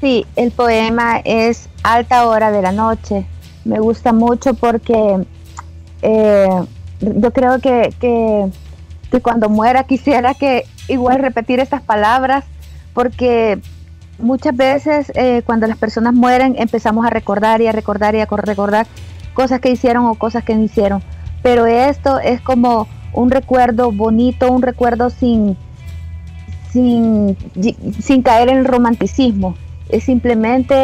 [0.00, 3.26] Sí, el poema es Alta Hora de la Noche.
[3.64, 5.26] Me gusta mucho porque
[6.02, 6.48] eh,
[7.00, 12.44] yo creo que, que, cuando muera quisiera que igual repetir estas palabras
[12.92, 13.58] porque
[14.18, 18.26] muchas veces eh, cuando las personas mueren empezamos a recordar y a recordar y a
[18.26, 18.86] recordar
[19.32, 21.02] cosas que hicieron o cosas que no hicieron.
[21.42, 25.56] Pero esto es como un recuerdo bonito, un recuerdo sin,
[26.70, 27.36] sin,
[27.98, 29.54] sin caer en el romanticismo.
[29.88, 30.74] Es simplemente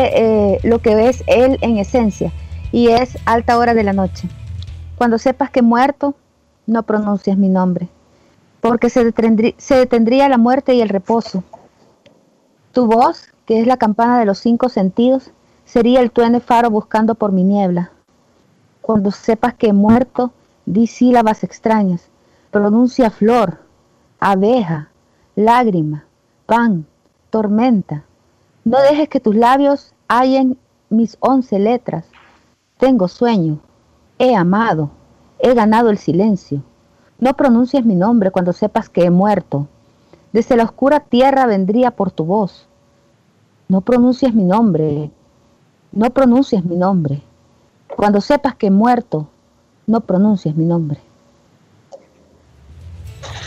[0.55, 2.33] eh, lo que ves él en esencia.
[2.73, 4.29] y es alta hora de la noche.
[4.97, 6.15] Cuando sepas que muerto,
[6.66, 7.89] no pronuncias mi nombre,
[8.61, 11.45] porque se detendría, se detendría la muerte y el reposo.
[12.73, 15.33] Tu voz, que es la campana de los cinco sentidos,
[15.65, 17.93] sería el tuene faro buscando por mi niebla.
[18.81, 20.33] Cuando sepas que muerto,
[20.65, 22.09] di sílabas extrañas,
[22.51, 23.59] pronuncia flor,
[24.20, 24.91] abeja,
[25.35, 26.05] lágrima,
[26.47, 26.87] pan,
[27.31, 28.05] tormenta.
[28.65, 30.57] No dejes que tus labios hallen
[30.89, 32.05] mis once letras.
[32.79, 33.59] Tengo sueño,
[34.19, 34.91] he amado,
[35.41, 36.63] he ganado el silencio.
[37.19, 39.67] No pronuncies mi nombre cuando sepas que he muerto.
[40.33, 42.69] Desde la oscura tierra vendría por tu voz.
[43.69, 45.11] No pronuncies mi nombre,
[45.91, 47.23] no pronuncies mi nombre.
[47.97, 49.29] Cuando sepas que he muerto,
[49.87, 51.01] no pronuncies mi nombre.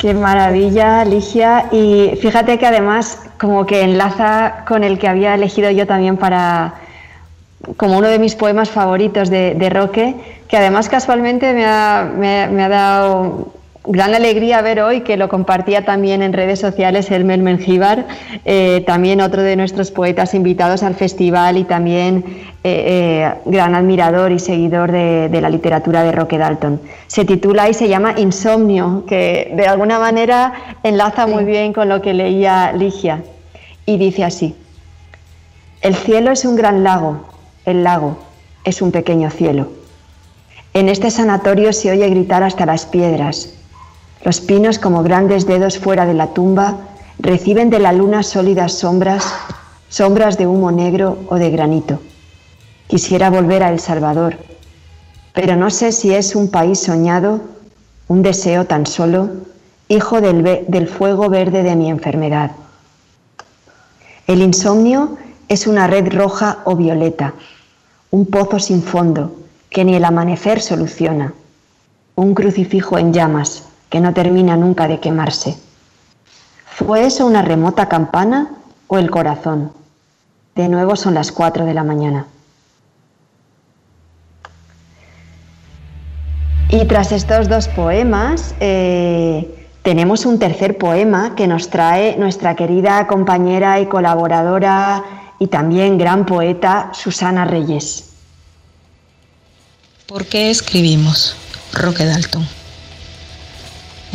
[0.06, 1.66] Qué maravilla, Ligia.
[1.72, 6.76] Y fíjate que además como que enlaza con el que había elegido yo también para
[7.76, 10.16] como uno de mis poemas favoritos de, Roque,
[10.48, 13.52] que además casualmente me ha, me ha dado
[13.88, 18.08] gran alegría ver hoy que lo compartía también en redes sociales el Mengíbar,
[18.46, 22.24] eh, también otro de nuestros poetas invitados al festival y también
[22.64, 26.82] eh, eh, gran admirador y seguidor de, la literatura de Roque Dalton.
[27.08, 30.54] Se titula y se llama Insomnio, que de alguna manera
[30.84, 33.24] enlaza muy bien con lo que leía Ligia.
[33.86, 34.56] Y dice así,
[35.82, 37.26] el cielo es un gran lago,
[37.66, 38.18] el lago
[38.64, 39.68] es un pequeño cielo.
[40.74, 43.54] En este sanatorio se oye gritar hasta las piedras,
[44.26, 46.78] los pinos, como grandes dedos fuera de la tumba,
[47.20, 49.24] reciben de la luna sólidas sombras,
[49.88, 52.00] sombras de humo negro o de granito.
[52.88, 54.38] Quisiera volver a El Salvador,
[55.32, 57.40] pero no sé si es un país soñado,
[58.08, 59.30] un deseo tan solo,
[59.90, 62.52] hijo del, del fuego verde de mi enfermedad.
[64.26, 65.20] El insomnio
[65.50, 67.36] es una red roja o violeta,
[68.10, 69.36] un pozo sin fondo
[69.70, 71.36] que ni el amanecer soluciona,
[72.16, 73.66] un crucifijo en llamas
[73.96, 75.56] que no termina nunca de quemarse.
[76.66, 78.50] ¿Fue eso una remota campana
[78.88, 79.72] o el corazón?
[80.54, 82.28] De nuevo son las cuatro de la mañana.
[86.68, 93.08] Y tras estos dos poemas, eh, tenemos un tercer poema que nos trae nuestra querida
[93.08, 95.06] compañera y colaboradora
[95.40, 98.10] y también gran poeta Susana Reyes.
[100.06, 101.38] ¿Por qué escribimos?
[101.72, 102.46] Roque Dalton.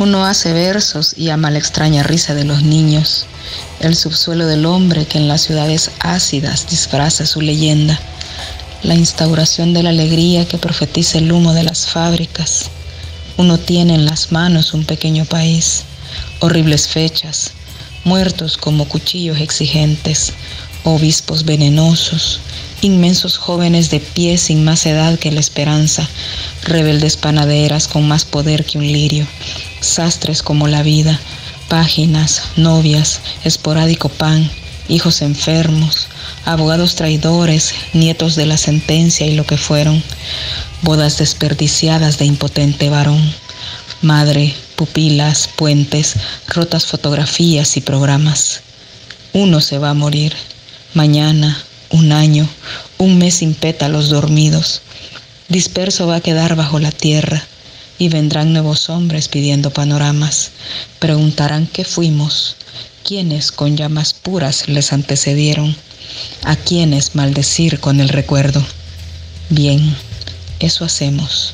[0.01, 3.27] Uno hace versos y ama la extraña risa de los niños,
[3.81, 7.99] el subsuelo del hombre que en las ciudades ácidas disfraza su leyenda,
[8.81, 12.71] la instauración de la alegría que profetiza el humo de las fábricas.
[13.37, 15.83] Uno tiene en las manos un pequeño país,
[16.39, 17.51] horribles fechas,
[18.03, 20.33] muertos como cuchillos exigentes,
[20.83, 22.39] obispos venenosos,
[22.81, 26.07] inmensos jóvenes de pie sin más edad que la esperanza,
[26.63, 29.27] rebeldes panaderas con más poder que un lirio,
[29.79, 31.19] sastres como la vida,
[31.69, 34.49] páginas, novias, esporádico pan,
[34.89, 36.09] hijos enfermos,
[36.45, 40.03] abogados traidores, nietos de la sentencia y lo que fueron,
[40.81, 43.33] bodas desperdiciadas de impotente varón,
[44.01, 46.15] madre, pupilas, puentes,
[46.47, 48.61] rotas fotografías y programas.
[49.33, 50.35] Uno se va a morir,
[50.93, 52.47] mañana, un año,
[52.97, 54.81] un mes sin pétalos dormidos.
[55.49, 57.43] Disperso va a quedar bajo la tierra,
[58.01, 60.51] y vendrán nuevos hombres pidiendo panoramas.
[60.97, 62.55] Preguntarán qué fuimos,
[63.03, 65.75] quiénes con llamas puras les antecedieron,
[66.43, 68.65] a quiénes maldecir con el recuerdo.
[69.49, 69.95] Bien,
[70.59, 71.53] eso hacemos.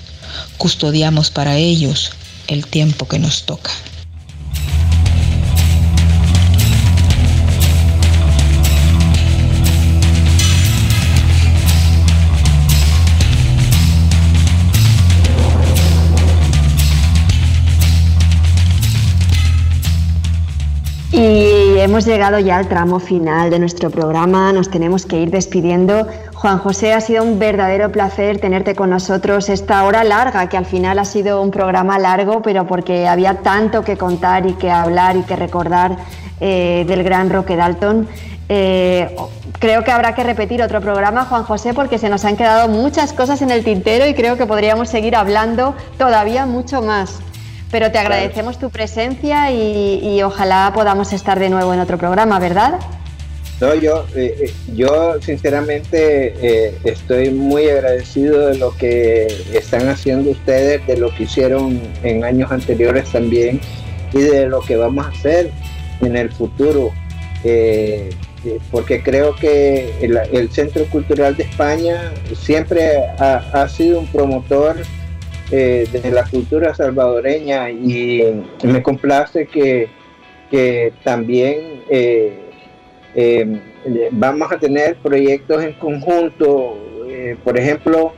[0.58, 2.12] Custodiamos para ellos
[2.48, 3.72] el tiempo que nos toca.
[21.18, 26.06] Y hemos llegado ya al tramo final de nuestro programa, nos tenemos que ir despidiendo.
[26.36, 30.68] Juan José, ha sido un verdadero placer tenerte con nosotros esta hora larga, que al
[30.68, 35.16] final ha sido un programa largo, pero porque había tanto que contar y que hablar
[35.18, 35.98] y que recordar
[36.40, 38.08] eh, del gran Roque Dalton.
[38.48, 39.16] Eh,
[39.58, 43.12] creo que habrá que repetir otro programa, Juan José, porque se nos han quedado muchas
[43.12, 47.22] cosas en el tintero y creo que podríamos seguir hablando todavía mucho más.
[47.72, 52.80] Pero te agradecemos tu presencia y, ojalá podamos estar de nuevo en otro programa, ¿verdad?
[53.60, 60.30] No, yo, eh, eh, yo sinceramente eh, estoy muy agradecido de lo que están haciendo
[60.30, 63.60] ustedes, de lo que hicieron en años anteriores también
[64.14, 65.50] y de lo que vamos a hacer
[66.02, 66.92] en el futuro.
[68.72, 74.78] porque creo que el, Centro Cultural de España siempre ha, sido un promotor
[75.50, 79.88] de la cultura salvadoreña y me complace que,
[80.52, 81.82] que también
[84.12, 86.78] vamos a tener proyectos en conjunto,
[87.44, 88.14] por ejemplo,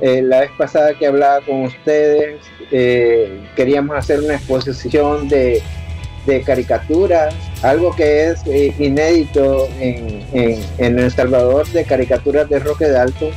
[0.00, 2.40] eh, la vez pasada que hablaba con ustedes,
[2.70, 5.62] eh, queríamos hacer una exposición de,
[6.46, 10.22] caricaturas, algo que es eh, inédito en,
[10.78, 13.32] El Salvador de caricaturas de Roque Dalton,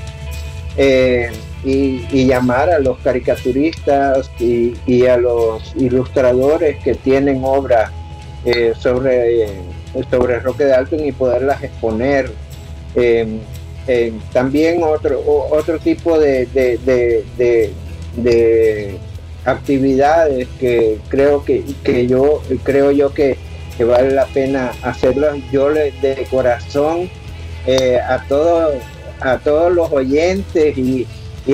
[1.63, 7.91] y, llamar a los caricaturistas y, a los ilustradores que tienen obras
[8.77, 9.47] sobre,
[10.09, 12.31] sobre Roque Dalton y poderlas exponer.
[13.85, 16.45] Eh, también otro, otro tipo de,
[18.15, 18.97] de,
[19.45, 21.65] actividades que creo que,
[22.07, 23.37] yo creo yo que,
[23.85, 27.09] vale la pena hacerlas yo de corazón
[27.67, 28.75] eh, a todos
[29.19, 31.05] a todos los oyentes y,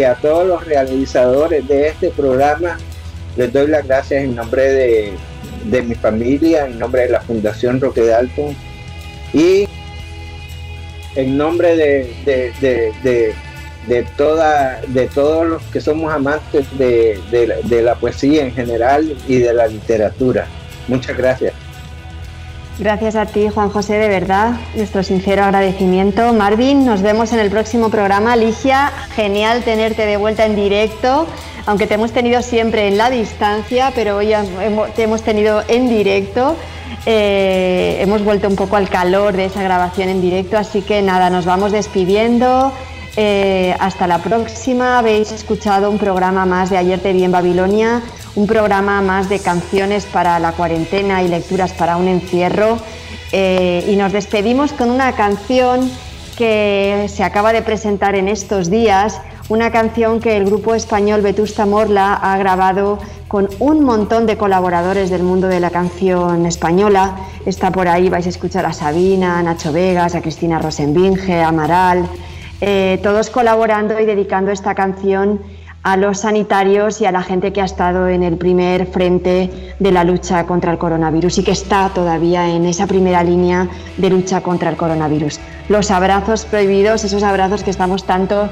[0.03, 2.77] a todos los realizadores de este programa
[3.35, 5.13] les doy las gracias en nombre de,
[5.65, 8.55] de mi familia en nombre de la Fundación Roque Dalton
[9.33, 9.67] y
[11.15, 13.33] en nombre de,
[13.87, 19.53] de, toda, de todos los que somos amantes de, la poesía en general y de
[19.53, 20.47] la literatura.
[20.87, 21.53] Muchas gracias.
[22.79, 26.31] Gracias a ti, Juan José, de verdad, nuestro sincero agradecimiento.
[26.31, 28.37] Marvin, nos vemos en el próximo programa.
[28.37, 31.27] Ligia, genial tenerte de vuelta en directo,
[31.65, 34.31] aunque te hemos tenido siempre en la distancia, pero hoy
[34.95, 36.55] te hemos tenido en directo.
[37.05, 41.29] Eh, hemos vuelto un poco al calor de esa grabación en directo, así que nada,
[41.29, 42.71] nos vamos despidiendo.
[43.17, 44.99] Eh, hasta la próxima.
[44.99, 48.01] Habéis escuchado un programa más de Ayer te vi en Babilonia,
[48.35, 52.77] un programa más de canciones para la cuarentena y lecturas para un encierro.
[53.31, 55.89] Eh, y nos despedimos con una canción
[56.37, 61.65] que se acaba de presentar en estos días, una canción que el grupo español Vetusta
[61.65, 67.17] Morla ha grabado con un montón de colaboradores del mundo de la canción española.
[67.45, 71.49] Está por ahí, vais a escuchar a Sabina, a Nacho Vegas, a Cristina Rosenbinge, a
[71.49, 72.07] Amaral,
[72.61, 75.41] eh, todos colaborando y dedicando esta canción
[75.89, 79.91] a los sanitarios y a la gente que ha estado en el primer frente de
[79.91, 83.67] la lucha contra el coronavirus y que está todavía en esa primera línea
[83.97, 85.39] de lucha contra el coronavirus.
[85.67, 88.49] Los abrazos prohibidos, esos abrazos que estamos tanto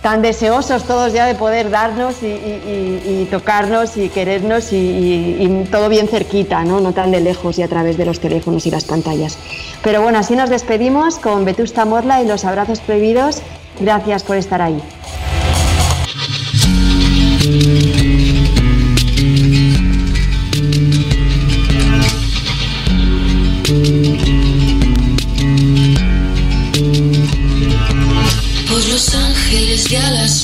[0.00, 6.62] tan deseosos todos ya de poder darnos y, tocarnos y querernos y, todo bien cerquita,
[6.62, 6.78] ¿no?
[6.80, 9.36] no tan de lejos y a través de los teléfonos y las pantallas.
[9.82, 13.42] Pero bueno, así nos despedimos con Vetusta Morla y los abrazos prohibidos.
[13.80, 14.80] Gracias por estar ahí.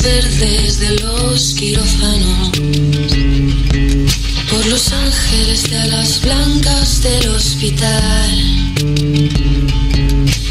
[0.03, 2.51] Verdes de los quirófanos,
[4.51, 8.31] por los ángeles de alas blancas del hospital,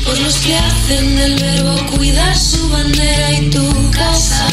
[0.05, 4.47] por los que hacen del verbo cuidar su bandera y tu casa,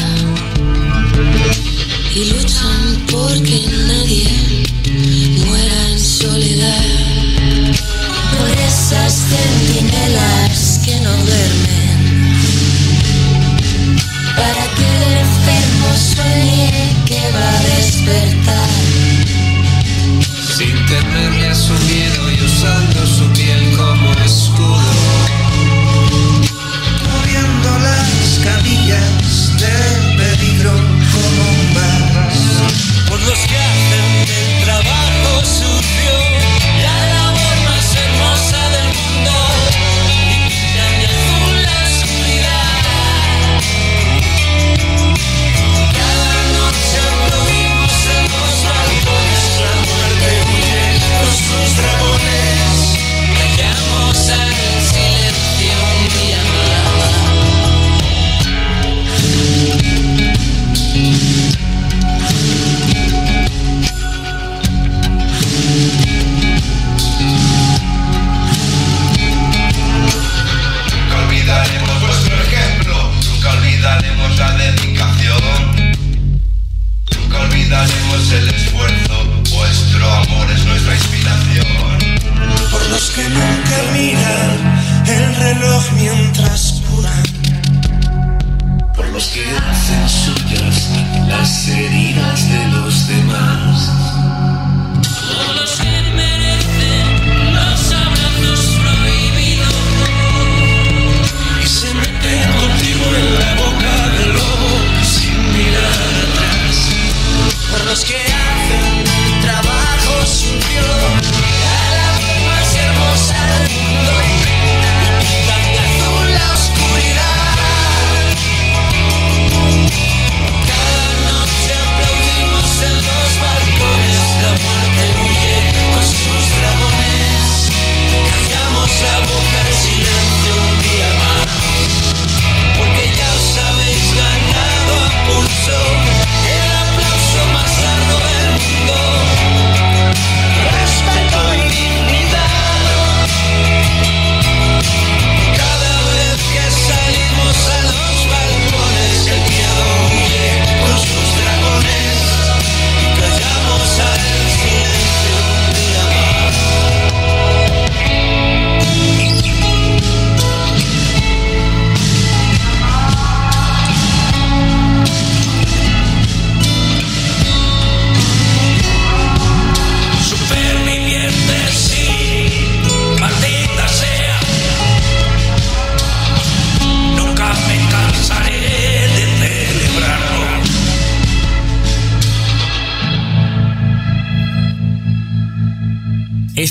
[2.13, 4.27] y luchan porque nadie
[5.45, 6.85] muera en soledad,
[8.37, 11.78] por esas centinelas que no duermen
[16.19, 18.69] sueñe que va a despertar.
[20.57, 23.68] Sin temerle a su miedo y usando su piel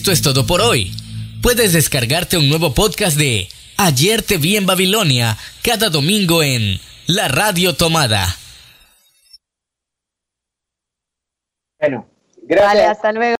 [0.08, 0.90] Esto es todo por hoy.
[1.42, 7.28] Puedes descargarte un nuevo podcast de Ayer te vi en Babilonia cada domingo en La
[7.28, 8.26] Radio Tomada.
[11.78, 12.08] Bueno,
[12.40, 12.72] gracias.
[12.72, 13.36] Vale, hasta luego.